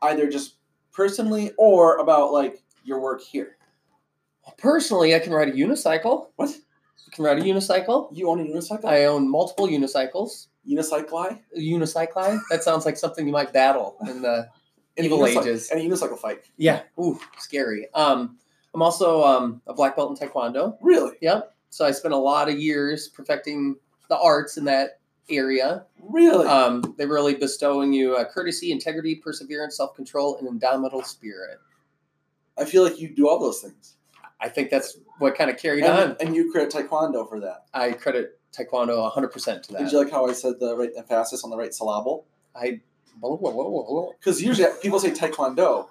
either 0.00 0.28
just 0.30 0.54
personally 0.92 1.52
or 1.58 1.98
about 1.98 2.32
like 2.32 2.62
your 2.84 3.00
work 3.00 3.20
here? 3.20 3.56
Well, 4.44 4.54
personally, 4.58 5.14
I 5.14 5.18
can 5.18 5.32
ride 5.32 5.48
a 5.48 5.52
unicycle. 5.52 6.28
What? 6.36 6.50
I 6.50 7.14
can 7.14 7.24
ride 7.24 7.38
a 7.38 7.42
unicycle. 7.42 8.08
You 8.16 8.30
own 8.30 8.40
a 8.40 8.44
unicycle? 8.44 8.86
I 8.86 9.04
own 9.04 9.30
multiple 9.30 9.66
unicycles. 9.66 10.46
Unicycli? 10.68 11.40
A 11.56 11.58
unicycli? 11.58 12.40
That 12.50 12.62
sounds 12.62 12.86
like 12.86 12.96
something 12.96 13.26
you 13.26 13.32
might 13.32 13.52
battle 13.52 13.96
in 14.08 14.22
the 14.22 14.48
In 14.96 15.06
Evil 15.06 15.20
unicycle- 15.20 15.40
ages. 15.42 15.70
In 15.70 15.78
a 15.78 15.80
unicycle 15.80 16.18
fight. 16.18 16.42
Yeah. 16.58 16.82
Ooh, 17.00 17.18
scary. 17.38 17.88
Um, 17.94 18.38
I'm 18.74 18.82
also 18.82 19.24
um, 19.24 19.62
a 19.66 19.72
black 19.74 19.96
belt 19.96 20.10
in 20.20 20.28
Taekwondo. 20.28 20.76
Really? 20.82 21.16
Yep. 21.22 21.54
So 21.70 21.86
I 21.86 21.90
spent 21.92 22.12
a 22.12 22.18
lot 22.18 22.50
of 22.50 22.58
years 22.58 23.08
perfecting 23.08 23.76
the 24.10 24.18
arts 24.18 24.58
in 24.58 24.64
that 24.66 25.00
area. 25.30 25.86
Really? 26.00 26.46
Um, 26.46 26.94
they're 26.98 27.08
really 27.08 27.34
bestowing 27.34 27.92
you 27.92 28.16
uh, 28.16 28.24
courtesy, 28.24 28.72
integrity, 28.72 29.14
perseverance, 29.16 29.76
self 29.76 29.94
control, 29.94 30.36
and 30.38 30.48
indomitable 30.48 31.02
spirit. 31.04 31.58
I 32.58 32.64
feel 32.64 32.82
like 32.84 33.00
you 33.00 33.08
do 33.08 33.28
all 33.28 33.38
those 33.38 33.60
things. 33.60 33.96
I 34.40 34.48
think 34.48 34.70
that's 34.70 34.98
what 35.18 35.36
kind 35.36 35.50
of 35.50 35.56
carried 35.56 35.84
And, 35.84 36.12
on. 36.12 36.16
and 36.20 36.34
you 36.34 36.50
credit 36.50 36.72
Taekwondo 36.72 37.28
for 37.28 37.38
that. 37.40 37.66
I 37.72 37.92
credit 37.92 38.40
Taekwondo 38.52 39.10
100% 39.14 39.62
to 39.62 39.72
that. 39.72 39.78
Did 39.78 39.92
you 39.92 39.98
like 40.02 40.10
how 40.10 40.26
I 40.26 40.32
said 40.32 40.58
the 40.58 40.76
right 40.76 40.90
emphasis 40.96 41.44
on 41.44 41.50
the 41.50 41.56
right 41.56 41.72
syllable? 41.72 42.26
I 42.54 42.80
Because 43.20 44.42
usually 44.42 44.68
people 44.82 44.98
say 44.98 45.10
taekwondo, 45.10 45.88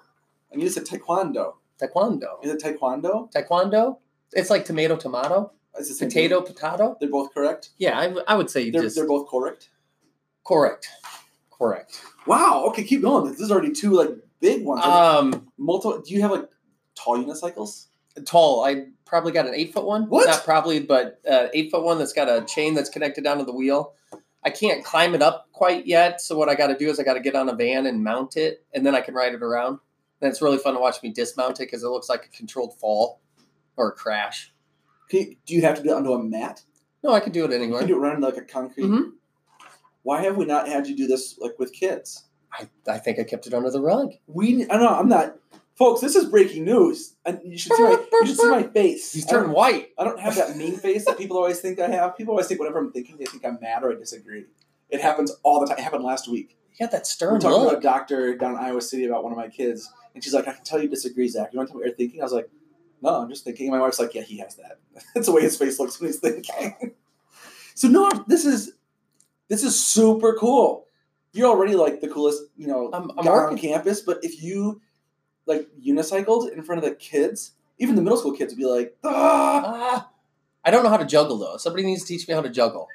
and 0.50 0.60
you 0.60 0.68
just 0.68 0.74
said 0.86 1.00
taekwondo. 1.00 1.54
Taekwondo. 1.80 2.44
Is 2.44 2.52
it 2.52 2.62
taekwondo? 2.62 3.32
Taekwondo. 3.32 3.96
It's 4.32 4.50
like 4.50 4.64
tomato, 4.64 4.96
tomato, 4.96 5.38
It's 5.38 5.42
the 5.42 5.50
same 5.50 5.61
potato, 5.74 6.40
thing. 6.42 6.54
potato. 6.54 6.96
They're 7.00 7.08
both 7.10 7.32
correct. 7.34 7.70
Yeah, 7.78 7.98
I, 7.98 8.04
w- 8.04 8.24
I 8.26 8.34
would 8.34 8.50
say 8.50 8.70
They're, 8.70 8.82
just 8.82 8.96
they're 8.96 9.06
both 9.06 9.28
correct. 9.28 9.70
correct. 10.46 10.88
Correct. 11.50 12.00
Wow. 12.26 12.64
Okay, 12.68 12.82
keep 12.84 13.02
going. 13.02 13.30
This 13.30 13.40
is 13.40 13.50
already 13.50 13.72
two 13.72 13.92
like 13.92 14.10
big 14.40 14.64
ones. 14.64 14.84
Um, 14.84 15.48
Multiple. 15.58 16.02
Do 16.02 16.12
you 16.14 16.20
have 16.22 16.30
like 16.32 16.48
tall 16.94 17.18
unicycles? 17.24 17.86
tall. 18.26 18.64
I 18.64 18.86
probably 19.06 19.32
got 19.32 19.46
an 19.46 19.54
eight 19.54 19.72
foot 19.72 19.84
one. 19.84 20.04
What? 20.08 20.26
Not 20.26 20.44
probably, 20.44 20.80
but 20.80 21.20
uh, 21.28 21.48
eight 21.54 21.70
foot 21.70 21.82
one 21.82 21.98
that's 21.98 22.12
got 22.12 22.28
a 22.28 22.44
chain 22.44 22.74
that's 22.74 22.90
connected 22.90 23.24
down 23.24 23.38
to 23.38 23.44
the 23.44 23.52
wheel. 23.54 23.94
I 24.44 24.50
can't 24.50 24.84
climb 24.84 25.14
it 25.14 25.22
up 25.22 25.48
quite 25.52 25.86
yet, 25.86 26.20
so 26.20 26.36
what 26.36 26.48
I 26.48 26.54
got 26.56 26.66
to 26.66 26.76
do 26.76 26.90
is 26.90 26.98
I 26.98 27.04
got 27.04 27.14
to 27.14 27.20
get 27.20 27.36
on 27.36 27.48
a 27.48 27.54
van 27.54 27.86
and 27.86 28.02
mount 28.02 28.36
it, 28.36 28.64
and 28.74 28.84
then 28.84 28.94
I 28.94 29.00
can 29.00 29.14
ride 29.14 29.34
it 29.34 29.42
around. 29.42 29.78
And 30.20 30.30
it's 30.30 30.42
really 30.42 30.58
fun 30.58 30.74
to 30.74 30.80
watch 30.80 31.02
me 31.02 31.10
dismount 31.12 31.60
it 31.60 31.66
because 31.66 31.82
it 31.84 31.88
looks 31.88 32.08
like 32.08 32.24
a 32.26 32.36
controlled 32.36 32.78
fall 32.78 33.20
or 33.76 33.88
a 33.90 33.92
crash. 33.92 34.51
You, 35.12 35.36
do 35.46 35.54
you 35.54 35.62
have 35.62 35.76
to 35.76 35.82
do 35.82 35.90
it 35.90 35.94
onto 35.96 36.12
a 36.12 36.22
mat? 36.22 36.62
No, 37.02 37.12
I 37.12 37.20
can 37.20 37.32
do 37.32 37.44
it 37.44 37.50
You 37.50 37.56
anywhere. 37.56 37.80
can 37.80 37.88
do 37.88 37.96
it 37.96 38.00
right 38.00 38.14
on 38.14 38.20
like 38.20 38.36
a 38.36 38.42
concrete. 38.42 38.84
Mhm. 38.86 39.12
Why 40.02 40.22
have 40.22 40.36
we 40.36 40.44
not 40.44 40.68
had 40.68 40.86
you 40.86 40.96
do 40.96 41.06
this 41.06 41.38
like 41.38 41.58
with 41.58 41.72
kids? 41.72 42.24
I, 42.52 42.68
I 42.86 42.98
think 42.98 43.18
I 43.18 43.24
kept 43.24 43.46
it 43.46 43.54
under 43.54 43.70
the 43.70 43.80
rug. 43.80 44.12
We. 44.26 44.66
I 44.68 44.76
know. 44.78 44.88
I'm 44.88 45.08
not. 45.08 45.36
Folks, 45.76 46.00
this 46.02 46.14
is 46.16 46.26
breaking 46.26 46.64
news, 46.64 47.14
and 47.24 47.40
you 47.44 47.56
should 47.56 47.72
see 47.74 47.82
my. 47.82 47.90
You 48.12 48.26
should 48.26 48.36
see 48.36 48.48
my 48.48 48.62
face. 48.64 49.12
He's 49.12 49.24
turned 49.26 49.52
white. 49.52 49.88
I 49.98 50.04
don't 50.04 50.20
have 50.20 50.36
that 50.36 50.56
mean 50.56 50.76
face 50.76 51.04
that 51.06 51.16
people 51.18 51.36
always 51.38 51.60
think 51.60 51.78
I 51.80 51.88
have. 51.88 52.16
People 52.16 52.32
always 52.32 52.46
think 52.46 52.60
whatever 52.60 52.78
I'm 52.78 52.92
thinking, 52.92 53.16
they 53.16 53.24
think 53.24 53.44
I'm 53.44 53.58
mad 53.60 53.82
or 53.82 53.92
I 53.92 53.94
disagree. 53.94 54.44
It 54.90 55.00
happens 55.00 55.32
all 55.42 55.60
the 55.60 55.66
time. 55.66 55.78
It 55.78 55.82
happened 55.82 56.04
last 56.04 56.28
week. 56.28 56.56
You 56.74 56.84
got 56.86 56.92
that 56.92 57.02
We 57.02 57.04
stern 57.06 57.34
were 57.34 57.40
talking 57.40 57.62
look. 57.64 57.72
to 57.72 57.78
a 57.78 57.80
doctor 57.80 58.36
down 58.36 58.52
in 58.52 58.58
Iowa 58.58 58.80
City 58.82 59.06
about 59.06 59.22
one 59.24 59.32
of 59.32 59.38
my 59.38 59.48
kids, 59.48 59.90
and 60.14 60.22
she's 60.22 60.34
like, 60.34 60.46
"I 60.46 60.52
can 60.52 60.62
tell 60.64 60.82
you 60.82 60.88
disagree, 60.88 61.28
Zach. 61.28 61.50
You 61.52 61.56
want 61.58 61.68
to 61.68 61.72
tell 61.72 61.78
me 61.78 61.82
what 61.84 61.88
you're 61.88 61.96
thinking?" 61.96 62.20
I 62.20 62.24
was 62.24 62.32
like, 62.34 62.50
"No, 63.02 63.22
I'm 63.22 63.28
just 63.28 63.44
thinking." 63.44 63.66
And 63.66 63.76
my 63.76 63.80
wife's 63.80 63.98
like, 63.98 64.14
"Yeah, 64.14 64.22
he 64.22 64.38
has 64.38 64.54
that. 64.56 64.78
That's 65.14 65.26
the 65.26 65.32
way 65.32 65.42
his 65.42 65.56
face 65.58 65.78
looks 65.78 66.00
when 66.00 66.08
he's 66.08 66.20
thinking." 66.20 66.94
so 67.74 67.88
no, 67.88 68.08
this 68.26 68.44
is 68.46 68.72
this 69.48 69.62
is 69.62 69.78
super 69.78 70.34
cool. 70.34 70.86
You're 71.32 71.48
already 71.48 71.74
like 71.74 72.00
the 72.00 72.08
coolest, 72.08 72.42
you 72.56 72.66
know, 72.66 72.90
I'm- 72.90 73.10
I'm 73.16 73.24
guy 73.24 73.30
on 73.32 73.56
campus. 73.58 74.02
But 74.02 74.18
if 74.22 74.42
you 74.42 74.80
like 75.46 75.66
unicycled 75.82 76.52
in 76.52 76.62
front 76.62 76.82
of 76.82 76.88
the 76.88 76.94
kids, 76.94 77.52
even 77.78 77.96
the 77.96 78.02
middle 78.02 78.18
school 78.18 78.32
kids 78.36 78.52
would 78.52 78.58
be 78.58 78.66
like, 78.66 78.96
"Ah!" 79.04 79.62
Ah, 79.64 80.10
I 80.64 80.70
don't 80.70 80.82
know 80.84 80.90
how 80.90 80.96
to 80.98 81.04
juggle 81.06 81.38
though. 81.38 81.56
Somebody 81.56 81.84
needs 81.84 82.02
to 82.02 82.08
teach 82.08 82.28
me 82.28 82.34
how 82.34 82.42
to 82.42 82.50
juggle. 82.50 82.88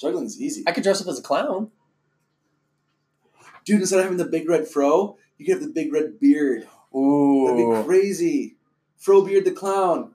Juggling's 0.00 0.38
easy. 0.40 0.64
I 0.66 0.72
could 0.72 0.82
dress 0.82 1.00
up 1.00 1.08
as 1.08 1.18
a 1.18 1.22
clown. 1.22 1.70
Dude, 3.64 3.80
instead 3.80 3.98
of 4.00 4.04
having 4.04 4.18
the 4.18 4.26
big 4.26 4.46
red 4.48 4.68
fro, 4.68 5.16
you 5.38 5.46
could 5.46 5.54
have 5.54 5.62
the 5.62 5.72
big 5.72 5.92
red 5.92 6.20
beard. 6.20 6.68
That'd 6.94 7.56
be 7.56 7.84
crazy. 7.84 8.56
Frobeard 9.00 9.44
the 9.44 9.50
clown. 9.50 10.14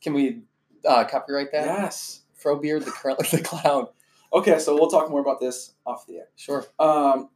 Can 0.00 0.14
we 0.14 0.42
uh, 0.84 1.04
copyright 1.04 1.52
that? 1.52 1.66
Yes. 1.66 2.22
Frobeard 2.42 2.84
the, 2.84 2.90
cr- 2.90 3.10
the 3.36 3.42
clown. 3.42 3.88
Okay, 4.32 4.58
so 4.58 4.74
we'll 4.74 4.90
talk 4.90 5.10
more 5.10 5.20
about 5.20 5.40
this 5.40 5.72
off 5.86 6.06
the 6.06 6.18
air. 6.18 6.28
Sure. 6.36 6.64
Um, 6.78 7.30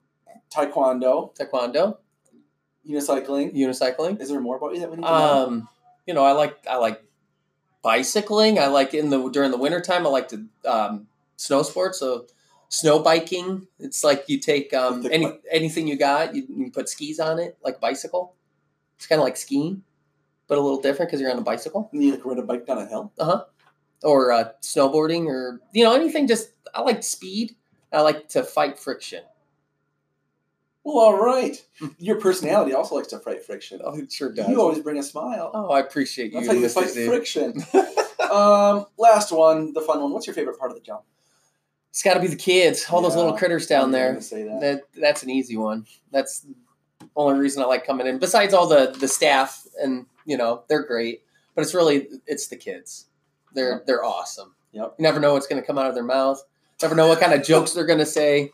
taekwondo, 0.55 1.35
Taekwondo, 1.37 1.99
unicycling. 2.89 3.55
unicycling. 3.55 4.21
Is 4.21 4.29
there 4.29 4.41
more 4.41 4.57
about 4.57 4.75
you 4.75 4.81
that 4.81 4.91
we 4.91 4.97
need 4.97 5.03
to 5.03 5.09
know? 5.09 5.47
Um, 5.47 5.69
you 6.07 6.15
know, 6.15 6.25
I 6.25 6.33
like 6.33 6.67
I 6.69 6.77
like 6.77 7.03
bicycling. 7.83 8.59
I 8.59 8.67
like 8.67 8.95
in 8.95 9.11
the 9.11 9.29
during 9.31 9.51
the 9.51 9.57
wintertime, 9.59 10.07
I 10.07 10.11
like 10.11 10.29
to 10.29 10.45
um, 10.65 11.07
snow 11.37 11.63
sports. 11.63 12.01
So 12.01 12.27
snow 12.69 13.01
biking. 13.01 13.67
It's 13.79 14.03
like 14.03 14.25
you 14.29 14.39
take 14.39 14.75
um, 14.75 15.07
any 15.11 15.27
anything 15.51 15.87
you 15.87 15.97
got, 15.97 16.35
you, 16.35 16.47
you 16.49 16.71
put 16.71 16.89
skis 16.89 17.21
on 17.21 17.39
it, 17.39 17.57
like 17.63 17.81
bicycle. 17.81 18.35
It's 19.01 19.07
kind 19.07 19.19
of 19.19 19.25
like 19.25 19.39
skiing, 19.39 19.83
but 20.47 20.59
a 20.59 20.61
little 20.61 20.79
different 20.83 21.09
because 21.11 21.23
you're 21.23 21.31
on 21.33 21.39
a 21.39 21.41
bicycle. 21.41 21.89
And 21.95 22.05
you 22.05 22.11
like 22.13 22.23
ride 22.27 22.39
a 22.39 22.43
bike 22.43 22.67
down 22.67 22.77
a 22.77 22.87
hill. 22.87 23.11
Uh 23.19 23.25
huh. 23.25 23.45
or 24.03 24.31
uh, 24.31 24.51
snowboarding 24.61 25.25
or 25.25 25.59
you 25.73 25.83
know 25.85 25.95
anything 25.95 26.27
just 26.27 26.51
i 26.75 26.83
like 26.83 27.03
speed 27.03 27.57
i 27.95 28.03
like 28.03 28.29
to 28.29 28.43
fight 28.43 28.79
friction 28.79 29.23
Well, 30.85 30.99
all 30.99 31.19
right. 31.23 31.57
Your 31.99 32.17
personality 32.21 32.73
also 32.75 32.95
likes 32.97 33.09
to 33.09 33.19
fight 33.21 33.43
friction. 33.43 33.81
oh 33.83 33.97
it 33.99 34.13
sure 34.13 34.33
does 34.33 34.49
You 34.51 34.61
always 34.61 34.81
bring 34.81 34.99
a 34.99 35.03
smile. 35.03 35.51
oh 35.55 35.71
i 35.71 35.81
appreciate 35.81 36.33
you 36.33 36.41
That's 36.41 36.47
how 36.49 36.53
you 36.55 36.69
fight 36.69 36.91
Z. 36.91 37.07
friction. 37.07 37.55
um, 38.31 38.85
last 38.99 39.33
one, 39.33 39.73
the 39.73 39.81
fun 39.81 40.01
one. 40.03 40.13
What's 40.13 40.27
your 40.27 40.35
favorite 40.35 40.59
part 40.59 40.71
of 40.71 40.77
the 40.77 40.83
job? 40.85 41.03
it's 41.91 42.03
got 42.03 42.15
to 42.15 42.21
be 42.21 42.29
the 42.29 42.37
kids 42.37 42.87
all 42.91 43.01
those 43.03 43.17
little 43.17 43.33
critters 43.37 43.67
down 43.67 43.87
I'm 43.87 43.91
there 43.93 44.21
Say 44.21 44.45
that. 44.45 44.61
that 44.61 44.83
that's 44.95 45.23
an 45.25 45.31
easy 45.31 45.57
one 45.57 45.87
that's 46.13 46.47
only 47.17 47.39
reason 47.39 47.63
i 47.63 47.67
like 47.67 47.87
coming 47.87 48.07
in 48.07 48.19
besides 48.19 48.55
all 48.55 48.67
the 48.69 48.95
the 49.01 49.09
staff 49.09 49.67
and 49.83 50.07
you 50.27 50.37
know 50.37 50.63
they're 50.69 50.83
great 50.85 51.23
but 51.55 51.63
it's 51.63 51.75
really 51.75 52.09
it's 52.27 52.49
the 52.49 52.57
kids 52.57 53.07
they're 53.55 53.73
Yep. 53.73 53.87
they're 53.87 54.05
awesome 54.05 54.55
Yep. 54.73 54.95
you 54.99 55.03
never 55.03 55.19
know 55.21 55.33
what's 55.35 55.47
going 55.47 55.61
to 55.61 55.67
come 55.67 55.79
out 55.79 55.87
of 55.87 55.95
their 55.95 56.05
mouth 56.05 56.43
never 56.83 56.95
know 56.95 57.09
what 57.09 57.21
kind 57.21 57.33
of 57.33 57.43
jokes 57.43 57.73
they're 57.73 57.87
going 57.87 57.99
to 57.99 58.07
say 58.07 58.53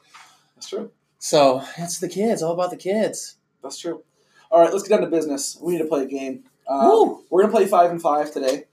That's 0.55 0.69
true. 0.69 0.91
so 1.19 1.63
it's 1.79 1.99
the 1.99 2.09
kids 2.09 2.43
all 2.43 2.53
about 2.53 2.71
the 2.71 2.77
kids 2.77 3.37
That's 3.63 3.79
true. 3.79 4.03
All 4.51 4.61
right, 4.63 4.73
let's 4.73 4.85
get 4.87 4.95
down 5.01 5.01
to 5.01 5.09
business. 5.17 5.59
We 5.61 5.73
need 5.73 5.81
to 5.83 5.87
play 5.89 6.05
a 6.05 6.07
game. 6.07 6.45
Uh, 6.69 7.15
we're 7.31 7.43
gonna 7.43 7.53
play 7.53 7.67
five 7.67 7.91
and 7.91 8.01
five 8.01 8.33
today. 8.33 8.67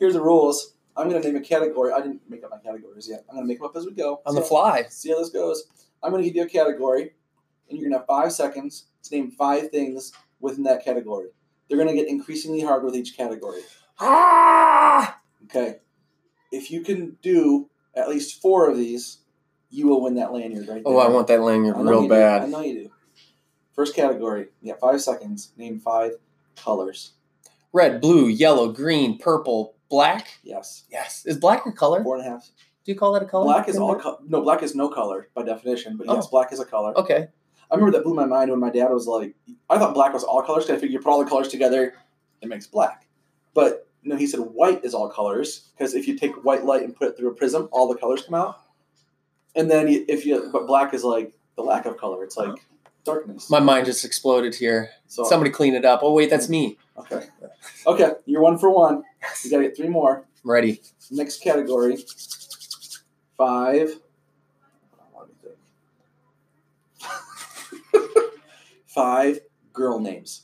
Here's 0.00 0.14
the 0.14 0.20
rules. 0.20 0.74
I'm 0.96 1.08
gonna 1.08 1.20
name 1.20 1.36
a 1.36 1.40
category. 1.40 1.92
I 1.92 2.00
didn't 2.00 2.20
make 2.28 2.42
up 2.42 2.50
my 2.50 2.58
categories 2.58 3.08
yet. 3.08 3.24
I'm 3.30 3.36
gonna 3.36 3.46
make 3.46 3.58
them 3.58 3.66
up 3.66 3.76
as 3.76 3.86
we 3.86 3.92
go. 3.92 4.20
on 4.26 4.34
the 4.34 4.42
fly 4.42 4.82
See 4.90 5.10
how 5.10 5.18
this 5.20 5.30
goes. 5.30 5.62
I'm 6.02 6.10
gonna 6.10 6.24
give 6.24 6.34
you 6.34 6.42
a 6.42 6.48
category, 6.48 7.12
and 7.70 7.78
you're 7.78 7.88
gonna 7.88 8.00
have 8.00 8.06
five 8.08 8.32
seconds 8.32 8.86
to 9.02 9.14
name 9.14 9.30
five 9.30 9.70
things 9.70 10.12
within 10.40 10.64
that 10.64 10.84
category. 10.84 11.28
They're 11.68 11.78
gonna 11.78 11.94
get 11.94 12.08
increasingly 12.08 12.60
hard 12.60 12.84
with 12.84 12.94
each 12.96 13.16
category. 13.16 13.60
ah 13.98 15.18
Okay. 15.44 15.76
If 16.50 16.70
you 16.70 16.82
can 16.82 17.16
do 17.22 17.68
at 17.94 18.08
least 18.08 18.40
four 18.42 18.70
of 18.70 18.76
these, 18.76 19.18
you 19.70 19.88
will 19.88 20.02
win 20.02 20.14
that 20.14 20.32
lanyard 20.32 20.68
right 20.68 20.82
there. 20.84 20.92
Oh, 20.92 20.98
I 20.98 21.08
want 21.08 21.26
that 21.28 21.40
lanyard 21.40 21.76
real 21.78 22.06
bad. 22.08 22.40
do. 22.40 22.46
I 22.46 22.50
know 22.50 22.60
you 22.60 22.84
do. 22.84 22.90
First 23.74 23.94
category. 23.94 24.48
You 24.60 24.72
got 24.72 24.80
five 24.80 25.00
seconds. 25.00 25.52
Name 25.56 25.80
five 25.80 26.12
colors. 26.56 27.12
Red, 27.72 28.02
blue, 28.02 28.26
yellow, 28.28 28.70
green, 28.70 29.18
purple, 29.18 29.74
black. 29.88 30.38
Yes. 30.42 30.84
Yes. 30.90 31.24
Is 31.24 31.38
black 31.38 31.64
a 31.64 31.72
color? 31.72 32.02
Four 32.04 32.16
and 32.18 32.26
a 32.26 32.30
half. 32.30 32.50
Do 32.84 32.92
you 32.92 32.98
call 32.98 33.12
that 33.14 33.22
a 33.22 33.26
color? 33.26 33.44
Black 33.46 33.68
is 33.68 33.78
all 33.78 33.94
co- 33.96 34.18
no. 34.26 34.42
Black 34.42 34.62
is 34.62 34.74
no 34.74 34.88
color 34.90 35.28
by 35.34 35.42
definition, 35.42 35.96
but 35.96 36.06
yes, 36.06 36.26
Oh. 36.26 36.30
black 36.30 36.52
is 36.52 36.60
a 36.60 36.64
color. 36.66 36.96
Okay. 36.98 37.28
I 37.72 37.76
remember 37.76 37.96
that 37.96 38.04
blew 38.04 38.12
my 38.14 38.26
mind 38.26 38.50
when 38.50 38.60
my 38.60 38.68
dad 38.68 38.90
was 38.90 39.06
like, 39.06 39.34
I 39.70 39.78
thought 39.78 39.94
black 39.94 40.12
was 40.12 40.22
all 40.24 40.42
colors 40.42 40.64
because 40.64 40.76
I 40.76 40.80
figured 40.80 40.92
you 40.92 41.00
put 41.00 41.10
all 41.10 41.24
the 41.24 41.28
colors 41.28 41.48
together, 41.48 41.94
it 42.42 42.48
makes 42.48 42.66
black. 42.66 43.06
But 43.54 43.88
no, 44.04 44.14
he 44.16 44.26
said 44.26 44.40
white 44.40 44.84
is 44.84 44.92
all 44.92 45.08
colors 45.08 45.70
because 45.76 45.94
if 45.94 46.06
you 46.06 46.18
take 46.18 46.44
white 46.44 46.64
light 46.64 46.82
and 46.82 46.94
put 46.94 47.08
it 47.08 47.16
through 47.16 47.30
a 47.30 47.34
prism, 47.34 47.70
all 47.72 47.88
the 47.88 47.98
colors 47.98 48.24
come 48.24 48.34
out. 48.34 48.60
And 49.56 49.70
then 49.70 49.86
if 49.88 50.26
you, 50.26 50.50
but 50.52 50.66
black 50.66 50.92
is 50.92 51.02
like 51.02 51.32
the 51.56 51.62
lack 51.62 51.86
of 51.86 51.96
color. 51.96 52.22
It's 52.24 52.36
like 52.36 52.62
darkness. 53.04 53.48
My 53.48 53.60
mind 53.60 53.86
just 53.86 54.04
exploded 54.04 54.54
here. 54.54 54.90
so 55.06 55.24
Somebody 55.24 55.50
clean 55.50 55.74
it 55.74 55.84
up. 55.86 56.00
Oh 56.02 56.12
wait, 56.12 56.28
that's 56.28 56.50
me. 56.50 56.76
okay, 56.98 57.26
okay, 57.86 58.10
you're 58.26 58.42
one 58.42 58.58
for 58.58 58.68
one. 58.68 59.02
You 59.44 59.50
gotta 59.50 59.62
get 59.64 59.76
three 59.76 59.88
more. 59.88 60.24
I'm 60.44 60.50
ready. 60.50 60.82
Next 61.10 61.42
category, 61.42 62.04
five. 63.36 63.92
Let 65.18 65.28
me 65.28 65.34
think. 65.42 65.56
Five 68.94 69.40
girl 69.72 69.98
names. 70.00 70.42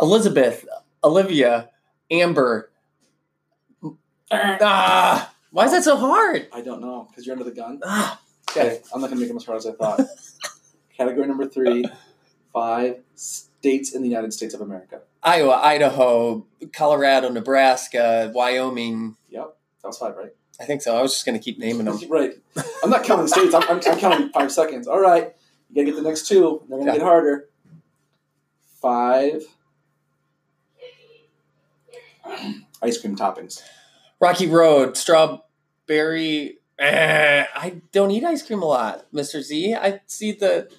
Elizabeth, 0.00 0.64
Olivia, 1.02 1.70
Amber. 2.10 2.70
Ah, 4.30 5.32
why 5.50 5.64
is 5.64 5.72
that 5.72 5.84
so 5.84 5.96
hard? 5.96 6.48
I 6.52 6.60
don't 6.60 6.80
know 6.80 7.06
because 7.10 7.26
you're 7.26 7.34
under 7.34 7.44
the 7.48 7.54
gun. 7.54 7.80
Ah, 7.84 8.20
Okay, 8.50 8.80
I'm 8.94 9.00
not 9.00 9.08
gonna 9.10 9.20
make 9.20 9.28
them 9.28 9.36
as 9.36 9.44
hard 9.44 9.58
as 9.58 9.66
I 9.66 9.72
thought. 9.72 10.00
Category 10.96 11.26
number 11.26 11.46
three: 11.46 11.84
five 12.52 13.00
states 13.14 13.94
in 13.94 14.02
the 14.02 14.08
United 14.08 14.32
States 14.32 14.54
of 14.54 14.60
America. 14.60 15.00
Iowa, 15.22 15.60
Idaho, 15.62 16.46
Colorado, 16.72 17.28
Nebraska, 17.30 18.30
Wyoming. 18.34 19.16
Yep, 19.30 19.56
that 19.82 19.88
was 19.88 19.98
five, 19.98 20.16
right? 20.16 20.32
I 20.60 20.64
think 20.64 20.82
so. 20.82 20.96
I 20.96 21.02
was 21.02 21.12
just 21.12 21.24
gonna 21.26 21.38
keep 21.38 21.58
naming 21.58 21.86
them. 21.86 21.98
right. 22.08 22.34
I'm 22.82 22.90
not 22.90 23.04
counting 23.04 23.28
states. 23.28 23.54
I'm, 23.54 23.62
I'm, 23.64 23.80
I'm 23.86 23.98
counting 23.98 24.30
five 24.30 24.50
seconds. 24.52 24.86
All 24.88 25.00
right, 25.00 25.32
you 25.70 25.74
gotta 25.74 25.86
get 25.86 25.96
the 25.96 26.08
next 26.08 26.26
two. 26.26 26.62
They're 26.68 26.78
gonna 26.78 26.90
Yeah. 26.92 26.98
get 26.98 27.04
harder. 27.04 27.47
Five 28.80 29.42
ice 32.82 33.00
cream 33.00 33.16
toppings. 33.16 33.62
Rocky 34.20 34.46
Road, 34.48 34.96
strawberry. 34.96 36.58
Eh, 36.78 37.44
I 37.54 37.80
don't 37.92 38.10
eat 38.10 38.22
ice 38.24 38.46
cream 38.46 38.62
a 38.62 38.66
lot, 38.66 39.06
Mister 39.12 39.42
Z. 39.42 39.74
I 39.74 40.00
see 40.06 40.32
the 40.32 40.70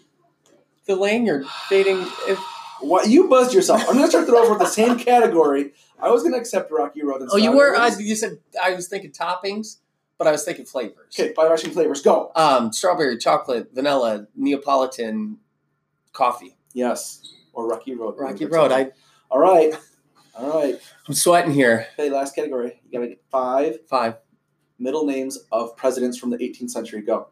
the 0.86 0.96
lanyard 0.96 1.46
fading. 1.68 2.00
If, 2.28 2.40
What 2.80 3.10
you 3.10 3.28
buzzed 3.28 3.54
yourself? 3.54 3.82
I'm 3.88 3.96
gonna 3.96 4.08
start 4.08 4.28
throw 4.28 4.46
over 4.46 4.58
the 4.58 4.66
same 4.66 4.98
category. 4.98 5.74
I 6.02 6.10
was 6.10 6.24
gonna 6.24 6.38
accept 6.38 6.72
Rocky 6.72 7.04
Road. 7.04 7.22
And 7.22 7.30
oh, 7.34 7.38
you 7.38 7.52
were. 7.52 7.76
I, 7.76 7.90
you 7.98 8.16
said 8.16 8.40
I 8.62 8.74
was 8.74 8.88
thinking 8.88 9.12
toppings. 9.12 9.78
but 10.18 10.28
I 10.28 10.32
was 10.32 10.44
thinking 10.44 10.66
flavors. 10.66 11.18
Okay, 11.20 11.34
five 11.34 11.52
ice 11.52 11.62
cream 11.64 11.74
flavors. 11.74 12.02
Go. 12.02 12.32
Um, 12.36 12.72
strawberry, 12.72 13.18
chocolate, 13.18 13.72
vanilla, 13.74 14.28
Neapolitan, 14.36 15.38
coffee. 16.14 16.56
Yes. 16.74 17.22
Or 17.60 17.68
Rocky 17.68 17.94
Road. 17.94 18.16
Rocky 18.18 18.46
Road. 18.46 18.72
I, 18.72 18.92
All 19.30 19.40
right. 19.40 19.74
All 20.34 20.62
right. 20.62 20.80
I'm 21.10 21.14
sweating 21.14 21.52
here. 21.52 21.88
Okay, 22.00 22.10
last 22.10 22.34
category. 22.34 22.80
You 22.86 22.92
gotta 23.00 23.10
get 23.10 23.22
five 23.30 23.80
Five. 23.90 24.16
middle 24.80 25.06
names 25.06 25.38
of 25.52 25.76
presidents 25.76 26.18
from 26.18 26.30
the 26.30 26.38
18th 26.38 26.70
century. 26.70 27.02
Go. 27.02 27.28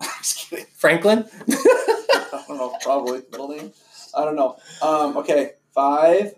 Just 0.22 0.48
kidding. 0.48 0.64
Franklin. 0.74 1.26
I 1.50 2.44
don't 2.48 2.56
know. 2.56 2.74
Probably 2.82 3.20
middle 3.30 3.48
name. 3.48 3.70
I 4.16 4.24
don't 4.24 4.34
know. 4.34 4.56
Um, 4.80 5.18
okay, 5.18 5.52
five. 5.74 6.32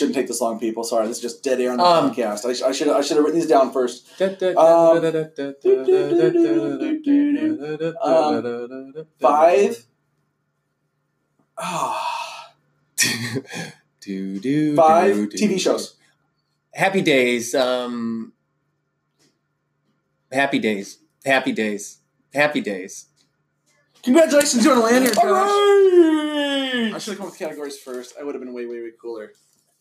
Shouldn't 0.00 0.14
take 0.16 0.26
this 0.28 0.40
long, 0.40 0.58
people. 0.58 0.82
Sorry, 0.82 1.06
this 1.06 1.18
is 1.18 1.22
just 1.22 1.42
dead 1.44 1.60
air 1.60 1.72
on 1.72 1.76
the 1.76 1.84
Um, 1.84 2.10
podcast. 2.10 2.44
I, 2.48 2.54
sh- 2.54 2.62
I 2.62 2.72
should 2.72 2.88
I 2.88 3.00
should 3.02 3.16
have 3.18 3.24
written 3.24 3.38
these 3.38 3.48
down 3.48 3.70
first. 3.72 4.08
Five. 9.20 9.86
Ah, 11.62 12.52
do, 14.00 14.38
do, 14.40 14.74
five 14.76 15.14
do, 15.14 15.28
do. 15.28 15.36
TV 15.48 15.60
shows. 15.60 15.96
Happy 16.72 17.02
Days. 17.02 17.54
Um, 17.54 18.32
happy 20.32 20.58
Days. 20.58 20.98
Happy 21.24 21.52
Days. 21.52 21.98
Happy 22.32 22.60
Days. 22.62 23.06
Congratulations, 24.02 24.64
you're 24.64 24.74
on 24.74 24.82
land 24.82 25.04
here, 25.04 25.12
Josh. 25.12 25.24
I 26.94 26.98
should 26.98 27.10
have 27.12 27.18
come 27.18 27.26
with 27.26 27.38
categories 27.38 27.78
first. 27.78 28.14
I 28.18 28.22
would 28.24 28.34
have 28.34 28.42
been 28.42 28.54
way, 28.54 28.64
way, 28.64 28.80
way 28.80 28.92
cooler. 29.00 29.32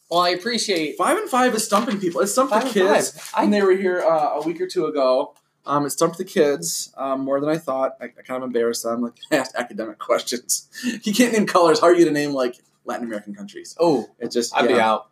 Well, 0.10 0.20
I 0.22 0.30
appreciate 0.30 0.98
Five 0.98 1.18
and 1.18 1.30
five 1.30 1.54
is 1.54 1.64
stumping 1.66 2.00
people. 2.00 2.22
It 2.22 2.28
stumped 2.28 2.52
five 2.52 2.74
the 2.74 2.82
and 2.86 2.96
kids. 2.96 3.12
five. 3.12 3.44
And 3.46 3.56
I 3.56 3.60
they 3.60 3.64
were 3.66 3.74
here 3.74 4.02
uh, 4.02 4.40
a 4.40 4.42
week 4.44 4.60
or 4.60 4.68
two 4.68 4.86
ago. 4.86 5.36
Um, 5.66 5.86
it 5.86 5.92
stumped 5.92 6.18
the 6.18 6.26
kids 6.26 6.92
um, 6.98 7.22
more 7.22 7.40
than 7.40 7.50
I 7.50 7.58
thought. 7.58 7.96
I, 8.02 8.06
I 8.06 8.22
kind 8.26 8.42
of 8.42 8.48
embarrassed 8.48 8.84
them. 8.84 9.02
Like, 9.02 9.14
I 9.32 9.36
asked 9.38 9.56
academic 9.56 10.00
questions. 10.00 10.68
you 11.04 11.14
can't 11.14 11.34
name 11.34 11.46
colors. 11.46 11.80
How 11.80 11.88
are 11.88 11.94
you 11.94 12.06
to 12.06 12.12
name 12.12 12.32
like 12.34 12.56
Latin 12.86 13.06
American 13.06 13.36
countries? 13.36 13.76
oh, 13.80 14.10
It 14.20 14.32
just 14.32 14.56
I'd 14.56 14.70
yeah. 14.70 14.76
be 14.76 14.80
out. 14.82 15.06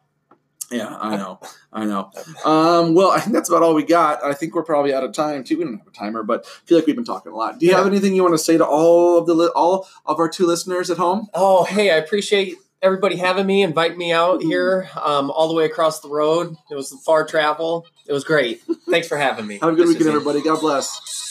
Yeah, 0.72 0.98
I 1.00 1.16
know, 1.16 1.40
I 1.72 1.86
know. 1.86 2.12
Um, 2.44 2.94
well, 2.94 3.12
I 3.12 3.22
think 3.22 3.34
that's 3.34 3.48
about 3.50 3.64
all 3.64 3.74
we 3.74 3.84
got. 3.84 4.22
I 4.24 4.34
think 4.34 4.54
we're 4.54 4.64
probably 4.66 4.94
out 4.94 5.04
of 5.04 5.14
time 5.14 5.44
too. 5.46 5.58
We 5.60 5.64
don't 5.64 5.78
have 5.78 5.88
a 5.88 5.92
timer, 5.92 6.24
but 6.24 6.46
I 6.46 6.66
feel 6.66 6.78
like 6.78 6.88
we've 6.88 6.96
been 6.96 7.06
talking 7.06 7.32
a 7.32 7.36
lot. 7.36 7.60
Do 7.60 7.66
you 7.66 7.72
Yeah. 7.72 7.78
have 7.78 7.88
anything 7.88 8.16
you 8.16 8.22
want 8.24 8.34
to 8.34 8.38
say 8.40 8.58
to 8.58 8.66
all 8.66 9.18
of 9.18 9.28
the 9.28 9.34
li- 9.34 9.52
all 9.56 9.88
of 10.06 10.20
our 10.20 10.28
two 10.28 10.46
listeners 10.46 10.90
at 10.90 10.98
home? 10.98 11.28
Oh, 11.34 11.64
hey, 11.64 11.92
I 11.92 11.96
appreciate 11.98 12.56
everybody 12.82 13.16
having 13.16 13.46
me, 13.46 13.64
inviting 13.64 13.98
me 13.98 14.12
out 14.12 14.42
here, 14.42 14.90
um, 15.02 15.32
all 15.32 15.48
the 15.48 15.54
way 15.54 15.66
across 15.66 16.00
the 16.00 16.10
road. 16.10 16.56
It 16.70 16.76
was 16.76 16.92
far 17.06 17.26
travel. 17.26 17.86
It 18.06 18.14
was 18.14 18.24
great. 18.24 18.62
Thanks 18.90 19.08
for 19.08 19.18
having 19.18 19.48
me. 19.48 19.60
Have 19.60 19.74
a 19.74 19.76
good 19.76 19.88
This 19.88 19.96
weekend, 19.96 20.10
everybody. 20.10 20.42
God 20.42 20.60
bless. 20.62 21.27